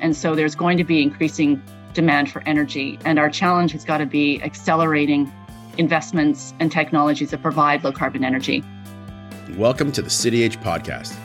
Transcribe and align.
And 0.00 0.16
so 0.16 0.34
there's 0.34 0.54
going 0.54 0.76
to 0.78 0.84
be 0.84 1.02
increasing 1.02 1.62
demand 1.92 2.30
for 2.30 2.42
energy. 2.46 2.98
And 3.04 3.18
our 3.18 3.30
challenge 3.30 3.72
has 3.72 3.84
got 3.84 3.98
to 3.98 4.06
be 4.06 4.42
accelerating 4.42 5.32
investments 5.78 6.54
and 6.60 6.70
technologies 6.70 7.30
that 7.30 7.42
provide 7.42 7.84
low 7.84 7.92
carbon 7.92 8.24
energy. 8.24 8.64
Welcome 9.56 9.92
to 9.92 10.02
the 10.02 10.10
CityAge 10.10 10.62
podcast. 10.62 11.16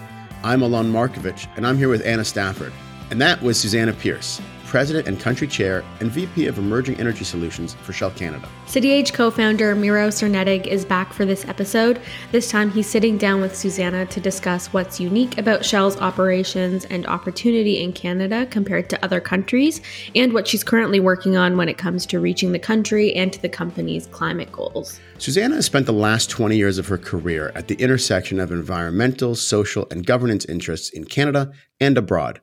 I'm 0.43 0.61
Alon 0.61 0.91
Markovich, 0.91 1.47
and 1.57 1.67
I'm 1.67 1.77
here 1.77 1.89
with 1.89 2.05
Anna 2.05 2.23
Stafford. 2.23 2.71
And 3.11 3.19
that 3.21 3.41
was 3.41 3.59
Susannah 3.59 3.93
Pierce, 3.93 4.39
President 4.69 5.07
and 5.07 5.19
Country 5.19 5.47
Chair 5.47 5.83
and 5.99 6.11
VP 6.11 6.45
of 6.45 6.59
Emerging 6.59 6.99
Energy 6.99 7.23
Solutions 7.23 7.73
for 7.81 7.91
Shell 7.91 8.11
Canada. 8.11 8.47
CityAge 8.67 9.13
co 9.13 9.31
founder 9.31 9.73
Miro 9.73 10.09
Cernetig 10.09 10.67
is 10.67 10.85
back 10.85 11.11
for 11.11 11.25
this 11.25 11.43
episode. 11.45 11.99
This 12.31 12.51
time 12.51 12.69
he's 12.69 12.87
sitting 12.87 13.17
down 13.17 13.41
with 13.41 13.55
Susannah 13.55 14.05
to 14.05 14.19
discuss 14.19 14.71
what's 14.71 14.99
unique 14.99 15.39
about 15.39 15.65
Shell's 15.65 15.99
operations 15.99 16.85
and 16.85 17.07
opportunity 17.07 17.81
in 17.81 17.93
Canada 17.93 18.45
compared 18.45 18.91
to 18.91 19.03
other 19.03 19.19
countries, 19.19 19.81
and 20.13 20.33
what 20.33 20.47
she's 20.47 20.63
currently 20.63 20.99
working 20.99 21.35
on 21.35 21.57
when 21.57 21.67
it 21.67 21.79
comes 21.79 22.05
to 22.05 22.19
reaching 22.19 22.51
the 22.51 22.59
country 22.59 23.11
and 23.15 23.33
to 23.33 23.41
the 23.41 23.49
company's 23.49 24.05
climate 24.07 24.51
goals. 24.51 24.99
Susannah 25.17 25.55
has 25.55 25.65
spent 25.65 25.87
the 25.87 25.93
last 25.93 26.29
20 26.29 26.55
years 26.55 26.77
of 26.77 26.87
her 26.87 26.99
career 26.99 27.51
at 27.55 27.67
the 27.67 27.75
intersection 27.75 28.39
of 28.39 28.51
environmental, 28.51 29.33
social, 29.33 29.87
and 29.89 30.05
governance 30.05 30.45
interests 30.45 30.89
in 30.91 31.05
Canada 31.05 31.51
and 31.79 31.97
abroad. 31.97 32.39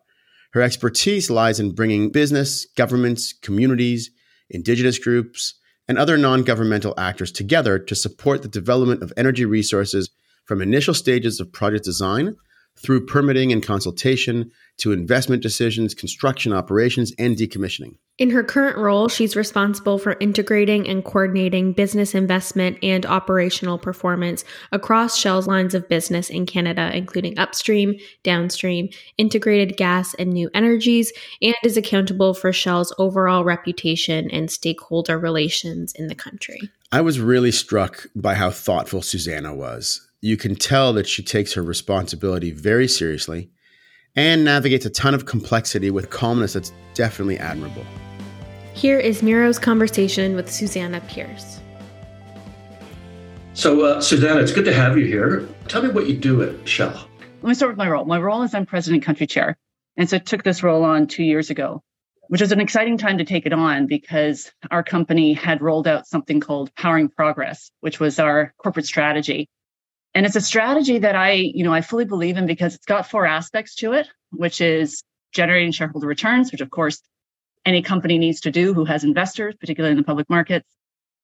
Her 0.52 0.62
expertise 0.62 1.30
lies 1.30 1.60
in 1.60 1.74
bringing 1.74 2.10
business, 2.10 2.66
governments, 2.76 3.32
communities, 3.32 4.10
indigenous 4.48 4.98
groups, 4.98 5.54
and 5.88 5.98
other 5.98 6.16
non 6.16 6.42
governmental 6.42 6.94
actors 6.96 7.30
together 7.32 7.78
to 7.78 7.94
support 7.94 8.42
the 8.42 8.48
development 8.48 9.02
of 9.02 9.12
energy 9.16 9.44
resources 9.44 10.10
from 10.44 10.62
initial 10.62 10.94
stages 10.94 11.40
of 11.40 11.52
project 11.52 11.84
design 11.84 12.36
through 12.78 13.06
permitting 13.06 13.52
and 13.52 13.62
consultation 13.62 14.50
to 14.78 14.92
investment 14.92 15.42
decisions, 15.42 15.94
construction 15.94 16.52
operations, 16.52 17.12
and 17.18 17.36
decommissioning. 17.36 17.96
In 18.18 18.30
her 18.30 18.42
current 18.42 18.78
role, 18.78 19.08
she's 19.08 19.36
responsible 19.36 19.98
for 19.98 20.16
integrating 20.20 20.88
and 20.88 21.04
coordinating 21.04 21.74
business 21.74 22.14
investment 22.14 22.78
and 22.82 23.04
operational 23.04 23.76
performance 23.76 24.42
across 24.72 25.18
Shell's 25.18 25.46
lines 25.46 25.74
of 25.74 25.86
business 25.86 26.30
in 26.30 26.46
Canada, 26.46 26.90
including 26.96 27.38
upstream, 27.38 27.94
downstream, 28.22 28.88
integrated 29.18 29.76
gas 29.76 30.14
and 30.14 30.32
new 30.32 30.48
energies, 30.54 31.12
and 31.42 31.54
is 31.62 31.76
accountable 31.76 32.32
for 32.32 32.54
Shell's 32.54 32.90
overall 32.96 33.44
reputation 33.44 34.30
and 34.30 34.50
stakeholder 34.50 35.18
relations 35.18 35.92
in 35.92 36.06
the 36.06 36.14
country. 36.14 36.70
I 36.90 37.02
was 37.02 37.20
really 37.20 37.52
struck 37.52 38.06
by 38.16 38.34
how 38.34 38.50
thoughtful 38.50 39.02
Susannah 39.02 39.54
was. 39.54 40.00
You 40.22 40.38
can 40.38 40.56
tell 40.56 40.94
that 40.94 41.06
she 41.06 41.22
takes 41.22 41.52
her 41.52 41.62
responsibility 41.62 42.50
very 42.50 42.88
seriously 42.88 43.50
and 44.14 44.42
navigates 44.42 44.86
a 44.86 44.90
ton 44.90 45.12
of 45.12 45.26
complexity 45.26 45.90
with 45.90 46.08
calmness 46.08 46.54
that's 46.54 46.72
definitely 46.94 47.38
admirable. 47.38 47.84
Here 48.76 48.98
is 48.98 49.22
Miro's 49.22 49.58
conversation 49.58 50.36
with 50.36 50.52
Susannah 50.52 51.00
Pierce. 51.08 51.60
So, 53.54 53.80
uh, 53.80 54.02
Susannah, 54.02 54.42
it's 54.42 54.52
good 54.52 54.66
to 54.66 54.74
have 54.74 54.98
you 54.98 55.06
here. 55.06 55.48
Tell 55.66 55.80
me 55.80 55.88
what 55.88 56.06
you 56.06 56.14
do 56.14 56.42
at 56.42 56.68
Shell. 56.68 57.08
Let 57.40 57.48
me 57.48 57.54
start 57.54 57.70
with 57.70 57.78
my 57.78 57.88
role. 57.88 58.04
My 58.04 58.20
role 58.20 58.42
is 58.42 58.52
I'm 58.52 58.66
president 58.66 59.02
country 59.02 59.26
chair. 59.26 59.56
And 59.96 60.10
so 60.10 60.16
I 60.16 60.18
took 60.18 60.42
this 60.42 60.62
role 60.62 60.84
on 60.84 61.06
two 61.06 61.24
years 61.24 61.48
ago, 61.48 61.82
which 62.28 62.42
was 62.42 62.52
an 62.52 62.60
exciting 62.60 62.98
time 62.98 63.16
to 63.16 63.24
take 63.24 63.46
it 63.46 63.54
on 63.54 63.86
because 63.86 64.52
our 64.70 64.82
company 64.82 65.32
had 65.32 65.62
rolled 65.62 65.88
out 65.88 66.06
something 66.06 66.38
called 66.38 66.70
Powering 66.74 67.08
Progress, 67.08 67.70
which 67.80 67.98
was 67.98 68.18
our 68.18 68.52
corporate 68.58 68.84
strategy. 68.84 69.48
And 70.14 70.26
it's 70.26 70.36
a 70.36 70.40
strategy 70.42 70.98
that 70.98 71.14
I, 71.16 71.30
you 71.32 71.64
know, 71.64 71.72
I 71.72 71.80
fully 71.80 72.04
believe 72.04 72.36
in 72.36 72.44
because 72.44 72.74
it's 72.74 72.84
got 72.84 73.08
four 73.08 73.24
aspects 73.24 73.74
to 73.76 73.94
it, 73.94 74.06
which 74.32 74.60
is 74.60 75.02
generating 75.32 75.72
shareholder 75.72 76.06
returns, 76.06 76.52
which 76.52 76.60
of 76.60 76.68
course 76.68 77.00
any 77.66 77.82
company 77.82 78.16
needs 78.16 78.40
to 78.42 78.50
do 78.50 78.72
who 78.72 78.84
has 78.84 79.04
investors, 79.04 79.54
particularly 79.60 79.92
in 79.92 79.98
the 79.98 80.04
public 80.04 80.30
markets. 80.30 80.68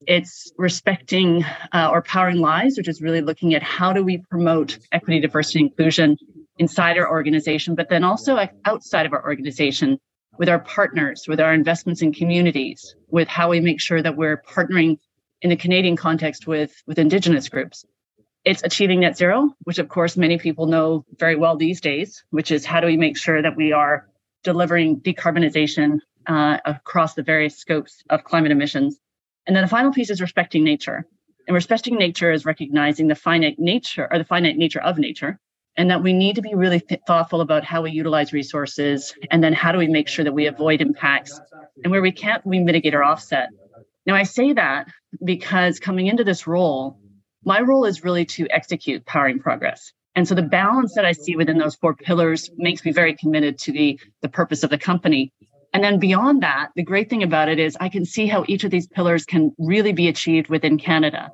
It's 0.07 0.53
respecting 0.59 1.45
uh, 1.73 1.89
or 1.91 2.03
powering 2.03 2.39
lives, 2.39 2.77
which 2.77 2.89
is 2.89 3.01
really 3.01 3.21
looking 3.21 3.55
at 3.55 3.63
how 3.63 3.93
do 3.93 4.03
we 4.03 4.19
promote 4.29 4.79
equity, 4.91 5.21
diversity, 5.21 5.61
inclusion 5.61 6.19
inside 6.59 6.99
our 6.99 7.09
organization, 7.09 7.77
but 7.77 7.89
then 7.89 8.03
also 8.03 8.37
outside 8.65 9.07
of 9.07 9.13
our 9.13 9.25
organization 9.25 9.99
with 10.39 10.49
our 10.49 10.59
partners, 10.59 11.27
with 11.29 11.41
our 11.41 11.55
investments 11.55 12.03
in 12.03 12.13
communities, 12.13 12.97
with 13.09 13.29
how 13.29 13.49
we 13.51 13.61
make 13.61 13.81
sure 13.81 14.03
that 14.03 14.17
we're 14.17 14.43
partnering 14.43 14.99
in 15.41 15.51
the 15.51 15.57
Canadian 15.57 15.97
context 15.97 16.47
with, 16.47 16.73
with 16.87 16.99
Indigenous 16.99 17.49
groups. 17.49 17.85
It's 18.45 18.63
achieving 18.65 19.01
net 19.01 19.17
zero, 19.17 19.51
which 19.63 19.79
of 19.79 19.89
course 19.89 20.17
many 20.17 20.37
people 20.37 20.67
know 20.67 21.05
very 21.17 21.37
well 21.37 21.57
these 21.57 21.81
days, 21.81 22.25
which 22.31 22.51
is 22.51 22.65
how 22.65 22.81
do 22.81 22.89
we 22.89 22.97
make 22.97 23.17
sure 23.17 23.41
that 23.41 23.57
we 23.57 23.73
are 23.73 24.09
delivering 24.43 25.01
decarbonization 25.01 26.01
uh, 26.27 26.59
across 26.65 27.15
the 27.15 27.23
various 27.23 27.57
scopes 27.57 28.03
of 28.11 28.25
climate 28.25 28.53
emissions. 28.53 28.99
And 29.47 29.57
then 29.57 29.65
the 29.65 29.69
final 29.69 29.93
piece 29.93 30.11
is 30.11 30.21
respecting 30.21 30.65
nature. 30.65 31.07
And 31.49 31.55
respecting 31.55 31.97
nature 31.97 32.31
is 32.31 32.45
recognizing 32.45 33.09
the 33.09 33.15
finite 33.15 33.59
nature 33.59 34.09
or 34.11 34.19
the 34.19 34.25
finite 34.25 34.57
nature 34.57 34.81
of 34.81 34.99
nature, 34.99 35.39
and 35.77 35.91
that 35.91 36.03
we 36.03 36.13
need 36.13 36.37
to 36.37 36.43
be 36.43 36.55
really 36.55 36.81
th- 36.81 37.01
thoughtful 37.07 37.41
about 37.41 37.65
how 37.65 37.83
we 37.83 37.91
utilize 37.91 38.33
resources, 38.33 39.13
and 39.31 39.43
then 39.43 39.53
how 39.53 39.73
do 39.73 39.79
we 39.79 39.89
make 39.89 40.07
sure 40.07 40.25
that 40.25 40.35
we 40.35 40.47
avoid 40.47 40.81
impacts, 40.81 41.41
and 41.83 41.91
where 41.91 42.03
we 42.03 42.13
can't, 42.13 42.47
we 42.47 42.61
mitigate 42.61 42.95
or 42.95 43.03
offset. 43.03 43.49
Now, 44.07 44.15
I 44.15 44.23
say 44.23 44.53
that 44.53 44.87
because 45.25 45.81
coming 45.81 46.07
into 46.07 46.25
this 46.25 46.47
role, 46.47 46.99
my 47.45 47.61
role 47.61 47.85
is 47.85 48.05
really 48.05 48.25
to 48.27 48.47
execute 48.51 49.05
powering 49.05 49.41
progress. 49.41 49.93
And 50.15 50.29
so 50.29 50.35
the 50.35 50.43
balance 50.43 50.95
that 50.95 51.05
I 51.05 51.13
see 51.13 51.37
within 51.37 51.59
those 51.59 51.75
four 51.75 51.95
pillars 51.95 52.51
makes 52.57 52.85
me 52.85 52.93
very 52.93 53.17
committed 53.17 53.59
to 53.61 53.73
the, 53.73 53.99
the 54.21 54.29
purpose 54.29 54.63
of 54.63 54.71
the 54.71 54.79
company. 54.79 55.33
And 55.73 55.83
then 55.83 55.99
beyond 55.99 56.43
that, 56.43 56.69
the 56.77 56.83
great 56.83 57.09
thing 57.09 57.23
about 57.23 57.49
it 57.49 57.59
is 57.59 57.77
I 57.81 57.89
can 57.89 58.05
see 58.05 58.27
how 58.27 58.45
each 58.47 58.65
of 58.65 58.71
these 58.71 58.87
pillars 58.87 59.25
can 59.25 59.53
really 59.59 59.93
be 59.93 60.09
achieved 60.09 60.49
within 60.49 60.79
Canada. 60.79 61.31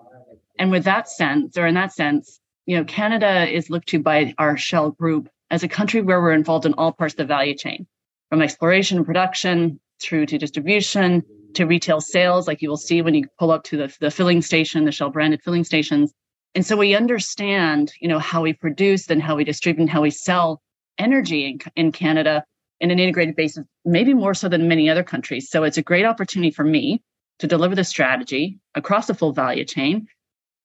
And 0.59 0.71
with 0.71 0.85
that 0.85 1.09
sense, 1.09 1.59
or 1.59 1.67
in 1.67 1.75
that 1.75 1.93
sense, 1.93 2.41
you 2.67 2.77
know, 2.77 2.85
Canada 2.85 3.49
is 3.51 3.71
looked 3.71 3.89
to 3.89 3.99
by 3.99 4.35
our 4.39 4.57
Shell 4.57 4.93
group 4.93 5.29
as 5.51 5.63
a 5.63 5.69
country 5.69 6.03
where 6.03 6.21
we're 6.21 6.33
involved 6.33 6.67
in 6.67 6.75
all 6.75 6.93
parts 6.93 7.15
of 7.15 7.19
the 7.19 7.25
value 7.25 7.57
chain, 7.57 7.87
from 8.29 8.43
exploration 8.43 8.99
and 8.99 9.07
production 9.07 9.81
through 10.01 10.27
to 10.27 10.39
distribution, 10.39 11.23
to 11.55 11.65
retail 11.65 12.01
sales, 12.01 12.47
like 12.47 12.63
you 12.63 12.69
will 12.69 12.77
see 12.77 13.03
when 13.03 13.15
you 13.15 13.25
pull 13.39 13.51
up 13.51 13.65
to 13.65 13.77
the, 13.77 13.97
the 14.01 14.11
filling 14.11 14.43
station, 14.43 14.85
the 14.85 14.93
Shell 14.93 15.11
branded 15.11 15.43
filling 15.43 15.65
stations. 15.65 16.13
And 16.55 16.65
so 16.65 16.77
we 16.77 16.95
understand, 16.95 17.93
you 18.01 18.09
know, 18.09 18.19
how 18.19 18.43
we 18.43 18.53
produce 18.53 19.09
and 19.09 19.23
how 19.23 19.37
we 19.37 19.45
distribute 19.45 19.81
and 19.81 19.91
how 19.91 20.03
we 20.03 20.11
sell 20.11 20.61
energy 20.99 21.47
in, 21.47 21.59
in 21.77 21.93
Canada 21.93 22.45
in 22.81 22.91
an 22.91 22.99
integrated 22.99 23.37
basis, 23.37 23.65
maybe 23.85 24.15
more 24.15 24.35
so 24.35 24.49
than 24.49 24.69
many 24.69 24.89
other 24.89 25.03
countries. 25.03 25.51
So 25.51 25.65
it's 25.65 25.79
a 25.79 25.83
great 25.83 26.05
opportunity 26.05 26.51
for 26.51 26.65
me 26.65 27.03
to 27.39 27.47
deliver 27.47 27.75
the 27.75 27.85
strategy 27.85 28.59
across 28.75 29.07
the 29.07 29.15
full 29.15 29.33
value 29.33 29.65
chain, 29.65 30.09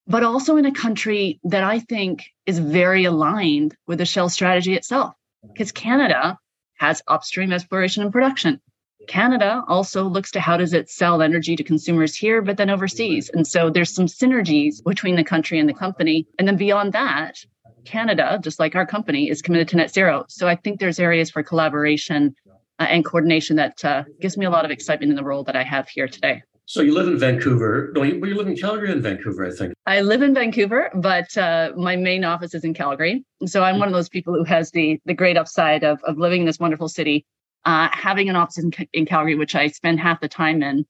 but 0.07 0.23
also 0.23 0.57
in 0.57 0.65
a 0.65 0.71
country 0.71 1.39
that 1.43 1.63
I 1.63 1.79
think 1.79 2.25
is 2.45 2.59
very 2.59 3.05
aligned 3.05 3.75
with 3.87 3.99
the 3.99 4.05
Shell 4.05 4.29
strategy 4.29 4.73
itself. 4.73 5.13
Because 5.45 5.71
Canada 5.71 6.37
has 6.77 7.01
upstream 7.07 7.51
exploration 7.51 8.03
and 8.03 8.11
production. 8.11 8.61
Canada 9.07 9.63
also 9.67 10.05
looks 10.05 10.31
to 10.31 10.39
how 10.39 10.57
does 10.57 10.73
it 10.73 10.89
sell 10.89 11.21
energy 11.21 11.55
to 11.55 11.63
consumers 11.63 12.15
here, 12.15 12.41
but 12.41 12.57
then 12.57 12.69
overseas. 12.69 13.29
And 13.33 13.45
so 13.45 13.69
there's 13.69 13.93
some 13.93 14.05
synergies 14.05 14.83
between 14.83 15.15
the 15.15 15.23
country 15.23 15.59
and 15.59 15.67
the 15.67 15.73
company. 15.73 16.25
And 16.39 16.47
then 16.47 16.55
beyond 16.55 16.93
that, 16.93 17.37
Canada, 17.85 18.39
just 18.43 18.59
like 18.59 18.75
our 18.75 18.85
company, 18.85 19.29
is 19.29 19.41
committed 19.41 19.67
to 19.69 19.77
net 19.77 19.93
zero. 19.93 20.25
So 20.29 20.47
I 20.47 20.55
think 20.55 20.79
there's 20.79 20.99
areas 20.99 21.29
for 21.31 21.43
collaboration 21.43 22.35
uh, 22.79 22.83
and 22.83 23.05
coordination 23.05 23.55
that 23.57 23.83
uh, 23.85 24.03
gives 24.21 24.37
me 24.37 24.45
a 24.45 24.49
lot 24.49 24.65
of 24.65 24.71
excitement 24.71 25.09
in 25.11 25.15
the 25.15 25.23
role 25.23 25.43
that 25.43 25.55
I 25.55 25.63
have 25.63 25.87
here 25.89 26.07
today. 26.07 26.43
So 26.65 26.81
you 26.81 26.93
live 26.93 27.07
in 27.07 27.19
Vancouver. 27.19 27.91
No, 27.93 28.03
you, 28.03 28.15
you 28.25 28.35
live 28.35 28.47
in 28.47 28.55
Calgary 28.55 28.91
and 28.91 29.03
Vancouver, 29.03 29.45
I 29.45 29.51
think. 29.51 29.73
I 29.85 29.99
live 29.99 30.21
in 30.21 30.33
Vancouver, 30.33 30.89
but 30.95 31.37
uh, 31.37 31.73
my 31.75 31.97
main 31.97 32.23
office 32.23 32.53
is 32.53 32.63
in 32.63 32.73
Calgary. 32.73 33.25
So 33.45 33.63
I'm 33.63 33.79
one 33.79 33.89
of 33.89 33.93
those 33.93 34.07
people 34.07 34.33
who 34.33 34.45
has 34.45 34.71
the 34.71 34.99
the 35.05 35.13
great 35.13 35.35
upside 35.35 35.83
of 35.83 36.01
of 36.03 36.17
living 36.17 36.41
in 36.41 36.45
this 36.45 36.59
wonderful 36.59 36.87
city 36.87 37.25
uh, 37.65 37.89
having 37.91 38.29
an 38.29 38.35
office 38.35 38.57
in, 38.57 38.71
in 38.93 39.05
Calgary, 39.05 39.35
which 39.35 39.55
I 39.55 39.67
spend 39.67 39.99
half 39.99 40.21
the 40.21 40.27
time 40.27 40.61
in. 40.63 40.85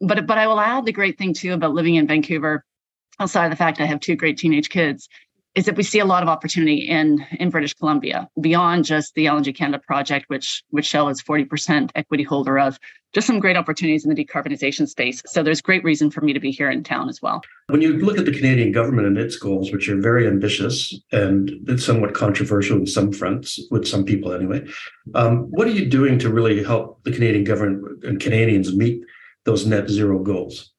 But 0.00 0.26
but 0.26 0.38
I 0.38 0.46
will 0.46 0.60
add 0.60 0.84
the 0.84 0.92
great 0.92 1.18
thing 1.18 1.34
too 1.34 1.52
about 1.52 1.74
living 1.74 1.94
in 1.94 2.06
Vancouver, 2.06 2.64
outside 3.18 3.46
of 3.46 3.50
the 3.50 3.56
fact 3.56 3.80
I 3.80 3.86
have 3.86 4.00
two 4.00 4.16
great 4.16 4.36
teenage 4.38 4.68
kids, 4.68 5.08
is 5.56 5.64
that 5.64 5.74
we 5.74 5.82
see 5.82 5.98
a 5.98 6.04
lot 6.04 6.22
of 6.22 6.28
opportunity 6.28 6.76
in 6.76 7.26
in 7.40 7.50
British 7.50 7.74
Columbia 7.74 8.28
beyond 8.40 8.84
just 8.84 9.14
the 9.14 9.24
LNG 9.24 9.56
Canada 9.56 9.82
project, 9.84 10.26
which 10.28 10.62
which 10.70 10.84
Shell 10.84 11.08
is 11.08 11.20
40% 11.22 11.90
equity 11.94 12.22
holder 12.22 12.58
of. 12.58 12.78
Just 13.14 13.26
some 13.26 13.40
great 13.40 13.56
opportunities 13.56 14.04
in 14.04 14.14
the 14.14 14.24
decarbonization 14.24 14.86
space. 14.86 15.22
So 15.26 15.42
there's 15.42 15.62
great 15.62 15.82
reason 15.82 16.10
for 16.10 16.20
me 16.20 16.34
to 16.34 16.40
be 16.40 16.50
here 16.50 16.70
in 16.70 16.84
town 16.84 17.08
as 17.08 17.22
well. 17.22 17.40
When 17.68 17.80
you 17.80 17.94
look 17.96 18.18
at 18.18 18.26
the 18.26 18.32
Canadian 18.32 18.72
government 18.72 19.06
and 19.06 19.16
its 19.16 19.36
goals, 19.38 19.72
which 19.72 19.88
are 19.88 19.98
very 19.98 20.26
ambitious 20.26 20.94
and 21.12 21.50
it's 21.66 21.86
somewhat 21.86 22.12
controversial 22.12 22.76
in 22.76 22.86
some 22.86 23.12
fronts, 23.12 23.58
with 23.70 23.88
some 23.88 24.04
people 24.04 24.34
anyway, 24.34 24.66
um, 25.14 25.46
what 25.50 25.66
are 25.66 25.70
you 25.70 25.86
doing 25.86 26.18
to 26.18 26.28
really 26.28 26.62
help 26.62 27.02
the 27.04 27.12
Canadian 27.12 27.44
government 27.44 28.04
and 28.04 28.20
Canadians 28.20 28.76
meet 28.76 29.00
those 29.44 29.64
net 29.64 29.88
zero 29.88 30.18
goals? 30.18 30.74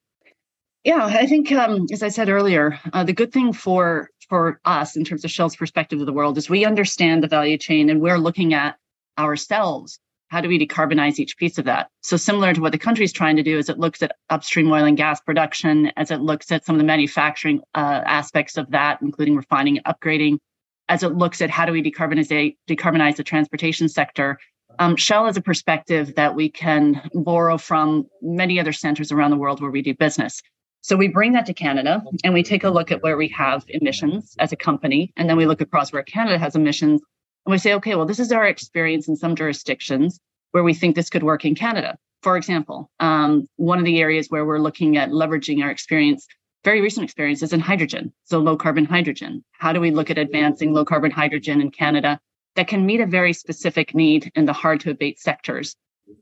Yeah, 0.84 1.06
I 1.06 1.26
think, 1.26 1.52
um, 1.52 1.88
as 1.92 2.02
I 2.02 2.08
said 2.08 2.30
earlier, 2.30 2.80
uh, 2.94 3.04
the 3.04 3.12
good 3.12 3.34
thing 3.34 3.52
for 3.52 4.10
for 4.30 4.60
us 4.66 4.96
in 4.96 5.04
terms 5.04 5.24
of 5.24 5.32
Shell's 5.32 5.56
perspective 5.56 6.00
of 6.00 6.06
the 6.06 6.14
world 6.14 6.38
is 6.38 6.50
we 6.50 6.66
understand 6.66 7.24
the 7.24 7.28
value 7.28 7.58
chain 7.58 7.90
and 7.90 8.02
we're 8.02 8.18
looking 8.18 8.54
at 8.54 8.78
ourselves 9.18 10.00
how 10.30 10.42
do 10.42 10.50
we 10.50 10.60
decarbonize 10.60 11.20
each 11.20 11.38
piece 11.38 11.58
of 11.58 11.66
that? 11.66 11.90
So 12.02 12.18
similar 12.18 12.54
to 12.54 12.62
what 12.62 12.72
the 12.72 12.78
country 12.78 13.06
is 13.06 13.14
trying 13.14 13.38
to 13.38 13.44
do 13.44 13.58
is 13.58 13.70
it 13.70 13.80
looks 13.80 14.02
at 14.04 14.16
upstream 14.30 14.70
oil 14.72 14.84
and 14.84 14.98
gas 14.98 15.22
production 15.22 15.92
as 15.96 16.12
it 16.12 16.20
looks 16.20 16.52
at 16.52 16.66
some 16.66 16.76
of 16.76 16.80
the 16.80 16.86
manufacturing 16.86 17.62
uh, 17.76 18.02
aspects 18.06 18.58
of 18.58 18.70
that, 18.72 19.00
including 19.02 19.36
refining 19.36 19.78
and 19.78 19.86
upgrading, 19.86 20.38
as 20.90 21.04
it 21.04 21.14
looks 21.14 21.42
at 21.42 21.50
how 21.50 21.66
do 21.66 21.72
we 21.72 21.82
decarbonize, 21.82 22.56
decarbonize 22.70 23.16
the 23.16 23.24
transportation 23.24 23.88
sector. 23.88 24.38
Um, 24.80 24.96
Shell 24.96 25.26
has 25.26 25.38
a 25.38 25.42
perspective 25.42 26.16
that 26.16 26.36
we 26.36 26.50
can 26.50 27.10
borrow 27.14 27.58
from 27.58 28.08
many 28.22 28.60
other 28.60 28.74
centers 28.74 29.12
around 29.12 29.32
the 29.32 29.38
world 29.38 29.62
where 29.62 29.72
we 29.72 29.82
do 29.82 29.96
business. 29.96 30.42
So 30.88 30.96
we 30.96 31.10
bring 31.10 31.34
that 31.34 31.46
to 31.48 31.54
Canada 31.54 32.02
and 32.24 32.34
we 32.34 32.44
take 32.44 32.64
a 32.64 32.70
look 32.70 32.94
at 32.94 33.04
where 33.04 33.18
we 33.18 33.28
have 33.38 33.66
emissions 33.68 34.38
as 34.40 34.54
a 34.54 34.56
company. 34.56 35.12
And 35.18 35.30
then 35.30 35.36
we 35.36 35.46
look 35.46 35.60
across 35.60 35.92
where 35.92 36.02
Canada 36.02 36.40
has 36.40 36.56
emissions 36.56 37.02
and 37.46 37.52
we 37.52 37.58
say, 37.58 37.74
okay, 37.74 37.96
well, 37.96 38.06
this 38.06 38.22
is 38.22 38.32
our 38.32 38.48
experience 38.48 39.10
in 39.10 39.18
some 39.18 39.36
jurisdictions 39.36 40.18
where 40.52 40.64
we 40.64 40.74
think 40.74 40.96
this 40.96 41.10
could 41.10 41.24
work 41.24 41.44
in 41.44 41.56
Canada. 41.56 41.98
For 42.22 42.38
example, 42.38 42.90
um, 43.02 43.48
one 43.58 43.80
of 43.80 43.84
the 43.84 44.00
areas 44.00 44.28
where 44.30 44.46
we're 44.46 44.62
looking 44.62 44.96
at 44.96 45.10
leveraging 45.10 45.62
our 45.62 45.70
experience, 45.70 46.26
very 46.64 46.80
recent 46.80 47.04
experience, 47.04 47.44
is 47.44 47.52
in 47.52 47.60
hydrogen. 47.60 48.14
So 48.24 48.40
low 48.40 48.56
carbon 48.56 48.86
hydrogen. 48.86 49.44
How 49.52 49.74
do 49.74 49.82
we 49.82 49.92
look 49.92 50.10
at 50.10 50.18
advancing 50.18 50.72
low 50.72 50.86
carbon 50.86 51.12
hydrogen 51.12 51.60
in 51.60 51.70
Canada 51.70 52.18
that 52.56 52.70
can 52.70 52.86
meet 52.86 53.02
a 53.02 53.06
very 53.06 53.34
specific 53.34 53.94
need 53.94 54.32
in 54.36 54.46
the 54.46 54.54
hard 54.54 54.80
to 54.82 54.92
abate 54.92 55.20
sectors? 55.20 55.76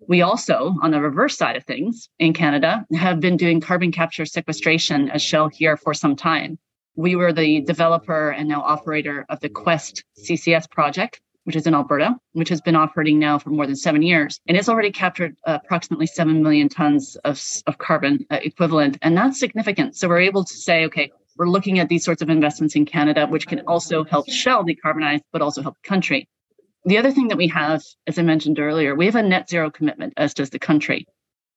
We 0.07 0.21
also, 0.21 0.75
on 0.81 0.91
the 0.91 1.01
reverse 1.01 1.37
side 1.37 1.55
of 1.55 1.63
things 1.63 2.09
in 2.19 2.33
Canada, 2.33 2.85
have 2.95 3.19
been 3.19 3.37
doing 3.37 3.61
carbon 3.61 3.91
capture 3.91 4.25
sequestration 4.25 5.09
as 5.09 5.21
Shell 5.21 5.49
here 5.49 5.77
for 5.77 5.93
some 5.93 6.15
time 6.15 6.57
we 6.95 7.15
were 7.15 7.33
the 7.33 7.61
developer 7.61 8.29
and 8.29 8.47
now 8.47 8.61
operator 8.61 9.25
of 9.29 9.39
the 9.41 9.49
Quest 9.49 10.03
CCS 10.17 10.69
project, 10.69 11.19
which 11.43 11.55
is 11.55 11.67
in 11.67 11.75
Alberta, 11.75 12.15
which 12.33 12.49
has 12.49 12.61
been 12.61 12.75
operating 12.75 13.19
now 13.19 13.37
for 13.37 13.49
more 13.49 13.67
than 13.67 13.75
seven 13.75 14.01
years. 14.01 14.39
And 14.47 14.57
it's 14.57 14.69
already 14.69 14.91
captured 14.91 15.35
uh, 15.45 15.59
approximately 15.63 16.07
7 16.07 16.41
million 16.41 16.69
tons 16.69 17.17
of, 17.25 17.41
of 17.67 17.77
carbon 17.77 18.25
uh, 18.31 18.39
equivalent. 18.41 18.97
And 19.01 19.17
that's 19.17 19.39
significant. 19.39 19.95
So 19.95 20.07
we're 20.07 20.21
able 20.21 20.43
to 20.43 20.53
say, 20.53 20.85
okay, 20.85 21.11
we're 21.37 21.49
looking 21.49 21.79
at 21.79 21.89
these 21.89 22.05
sorts 22.05 22.21
of 22.21 22.29
investments 22.29 22.75
in 22.75 22.85
Canada, 22.85 23.27
which 23.27 23.45
can 23.45 23.59
also 23.67 24.05
help 24.05 24.29
Shell 24.29 24.65
decarbonize, 24.65 25.19
but 25.33 25.41
also 25.41 25.61
help 25.61 25.75
the 25.83 25.87
country. 25.87 26.29
The 26.85 26.97
other 26.97 27.11
thing 27.11 27.29
that 27.29 27.37
we 27.37 27.47
have, 27.47 27.81
as 28.07 28.19
I 28.19 28.21
mentioned 28.21 28.59
earlier, 28.59 28.95
we 28.95 29.05
have 29.05 29.15
a 29.15 29.23
net 29.23 29.49
zero 29.49 29.71
commitment, 29.71 30.13
as 30.17 30.33
does 30.33 30.51
the 30.51 30.59
country. 30.59 31.07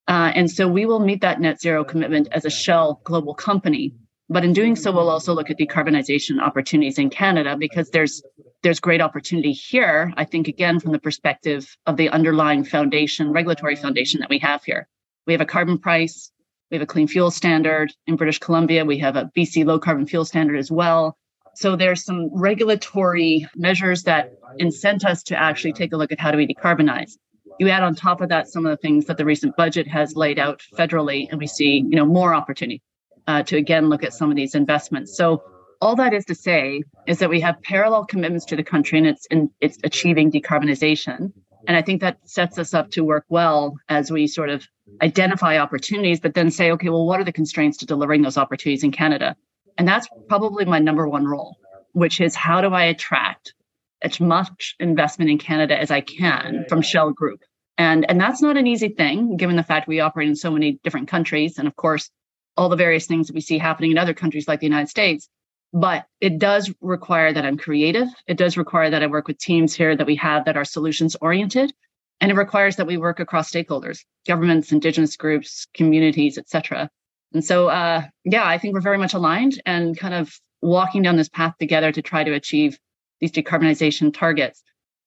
Uh, 0.07 0.33
and 0.35 0.51
so 0.51 0.67
we 0.67 0.87
will 0.87 1.01
meet 1.01 1.21
that 1.21 1.41
net 1.41 1.61
zero 1.61 1.85
commitment 1.85 2.29
as 2.33 2.47
a 2.47 2.51
Shell 2.51 3.03
global 3.05 3.35
company 3.35 3.95
but 4.31 4.45
in 4.45 4.53
doing 4.53 4.77
so, 4.77 4.93
we'll 4.93 5.09
also 5.09 5.33
look 5.33 5.51
at 5.51 5.59
decarbonization 5.59 6.41
opportunities 6.41 6.99
in 6.99 7.09
Canada 7.09 7.57
because 7.57 7.91
there's 7.91 8.23
there's 8.63 8.81
great 8.81 9.01
opportunity 9.01 9.53
here. 9.53 10.13
I 10.17 10.25
think 10.25 10.49
again 10.49 10.81
from 10.81 10.93
the 10.93 10.99
perspective 10.99 11.77
of 11.87 11.97
the 11.97 12.11
underlying 12.11 12.65
foundation, 12.65 13.33
regulatory 13.33 13.77
foundation 13.77 14.21
that 14.21 14.29
we 14.29 14.39
have 14.41 14.65
here. 14.65 14.87
We 15.27 15.33
have 15.33 15.41
a 15.41 15.47
carbon 15.47 15.79
price, 15.79 16.31
we 16.71 16.77
have 16.77 16.83
a 16.83 16.87
clean 16.87 17.09
fuel 17.09 17.31
standard 17.31 17.93
in 18.07 18.17
British 18.17 18.39
Columbia. 18.39 18.85
We 18.85 18.99
have 18.99 19.17
a 19.17 19.31
BC 19.37 19.65
low 19.65 19.79
carbon 19.79 20.07
fuel 20.07 20.27
standard 20.27 20.59
as 20.59 20.71
well. 20.71 21.17
So 21.59 21.75
there's 21.75 22.05
some 22.05 22.31
regulatory 22.33 23.49
measures 23.57 24.05
that 24.05 24.33
incent 24.61 25.05
us 25.05 25.25
to 25.25 25.37
actually 25.37 25.73
take 25.73 25.93
a 25.93 25.97
look 25.97 26.13
at 26.13 26.21
how 26.21 26.31
do 26.31 26.37
we 26.37 26.47
decarbonize. 26.47 27.19
You 27.59 27.69
add 27.69 27.83
on 27.83 27.97
top 27.97 28.21
of 28.21 28.29
that 28.29 28.47
some 28.47 28.65
of 28.65 28.71
the 28.71 28.77
things 28.77 29.07
that 29.07 29.17
the 29.17 29.25
recent 29.25 29.57
budget 29.57 29.89
has 29.89 30.15
laid 30.15 30.39
out 30.39 30.63
federally, 30.79 31.27
and 31.29 31.41
we 31.41 31.49
see, 31.49 31.79
you 31.79 31.97
know, 31.97 32.07
more 32.07 32.33
opportunity 32.33 32.81
uh, 33.27 33.43
to 33.43 33.57
again 33.57 33.89
look 33.89 34.05
at 34.05 34.13
some 34.13 34.31
of 34.31 34.37
these 34.37 34.55
investments. 34.55 35.17
So 35.17 35.43
all 35.81 35.97
that 35.97 36.15
is 36.15 36.25
to 36.27 36.35
say 36.37 36.85
is 37.09 37.19
that 37.19 37.29
we 37.29 37.41
have 37.41 37.61
parallel 37.63 38.05
commitments 38.05 38.45
to 38.47 38.57
the 38.57 38.63
country 38.63 38.99
and 38.99 39.09
it's 39.09 39.27
in, 39.27 39.51
it's 39.61 39.79
achieving 39.83 40.31
decarbonization. 40.31 41.33
And 41.67 41.77
I 41.77 41.83
think 41.83 42.03
that 42.03 42.19
sets 42.23 42.57
us 42.61 42.73
up 42.73 42.93
to 42.93 43.03
work 43.03 43.25
well 43.31 43.75
as 43.89 44.13
we 44.13 44.29
sort 44.29 44.51
of 44.51 44.65
identify 45.03 45.59
opportunities, 45.59 46.21
but 46.21 46.35
then 46.35 46.53
say, 46.53 46.71
okay, 46.71 46.89
well, 46.89 47.05
what 47.05 47.19
are 47.19 47.25
the 47.25 47.33
constraints 47.33 47.79
to 47.79 47.87
delivering 47.87 48.23
those 48.23 48.39
opportunities 48.39 48.85
in 48.85 48.93
Canada? 48.93 49.35
And 49.79 49.89
that's 49.89 50.09
probably 50.29 50.65
my 50.65 50.81
number 50.81 51.09
one 51.09 51.25
role, 51.25 51.57
which 51.93 52.21
is 52.21 52.35
how 52.35 52.61
do 52.61 52.75
I 52.75 52.83
attract 52.83 53.55
as 54.03 54.21
much 54.21 54.75
investment 54.81 55.31
in 55.31 55.39
Canada 55.39 55.79
as 55.79 55.91
I 55.91 56.01
can 56.01 56.67
from 56.69 56.83
Shell 56.83 57.13
Group? 57.13 57.41
And, 57.79 58.05
and 58.11 58.21
that's 58.21 58.43
not 58.43 58.57
an 58.57 58.67
easy 58.67 58.89
thing, 58.89 59.37
given 59.37 59.55
the 59.55 59.63
fact 59.63 59.87
we 59.87 60.01
operate 60.01 60.29
in 60.29 60.35
so 60.35 60.51
many 60.51 60.81
different 60.83 61.07
countries. 61.09 61.59
And 61.59 61.69
of 61.69 61.77
course, 61.77 62.11
all 62.57 62.69
the 62.69 62.77
various 62.77 63.07
things 63.07 63.29
that 63.29 63.35
we 63.35 63.41
see 63.41 63.57
happening 63.57 63.93
in 63.93 63.99
other 63.99 64.15
countries 64.15 64.49
like 64.49 64.59
the 64.59 64.67
United 64.67 64.89
States. 64.89 65.29
But 65.73 66.07
it 66.21 66.39
does 66.39 66.75
require 66.81 67.33
that 67.33 67.45
I'm 67.45 67.57
creative. 67.57 68.09
It 68.27 68.37
does 68.37 68.57
require 68.57 68.91
that 68.91 69.03
I 69.03 69.07
work 69.07 69.29
with 69.29 69.39
teams 69.39 69.75
here 69.75 69.95
that 69.95 70.07
we 70.07 70.17
have 70.17 70.47
that 70.47 70.57
are 70.57 70.65
solutions 70.65 71.15
oriented. 71.21 71.73
And 72.21 72.33
it 72.33 72.37
requires 72.37 72.77
that 72.77 72.87
we 72.89 72.97
work 72.97 73.21
across 73.21 73.53
stakeholders, 73.53 74.01
governments, 74.27 74.73
indigenous 74.73 75.15
groups, 75.15 75.69
communities, 75.73 76.37
et 76.37 76.49
cetera. 76.49 76.91
And 77.33 77.45
so, 77.45 77.69
uh, 77.69 78.03
yeah, 78.25 78.47
I 78.47 78.59
think 78.59 78.75
we're 78.75 78.81
very 78.81 78.99
much 78.99 79.15
aligned 79.15 79.61
and 79.67 79.99
kind 79.99 80.15
of 80.15 80.33
walking 80.63 81.03
down 81.03 81.17
this 81.17 81.29
path 81.29 81.55
together 81.59 81.93
to 81.93 82.03
try 82.03 82.25
to 82.25 82.33
achieve 82.33 82.79
these 83.21 83.33
decarbonization 83.33 84.13
targets. 84.15 84.63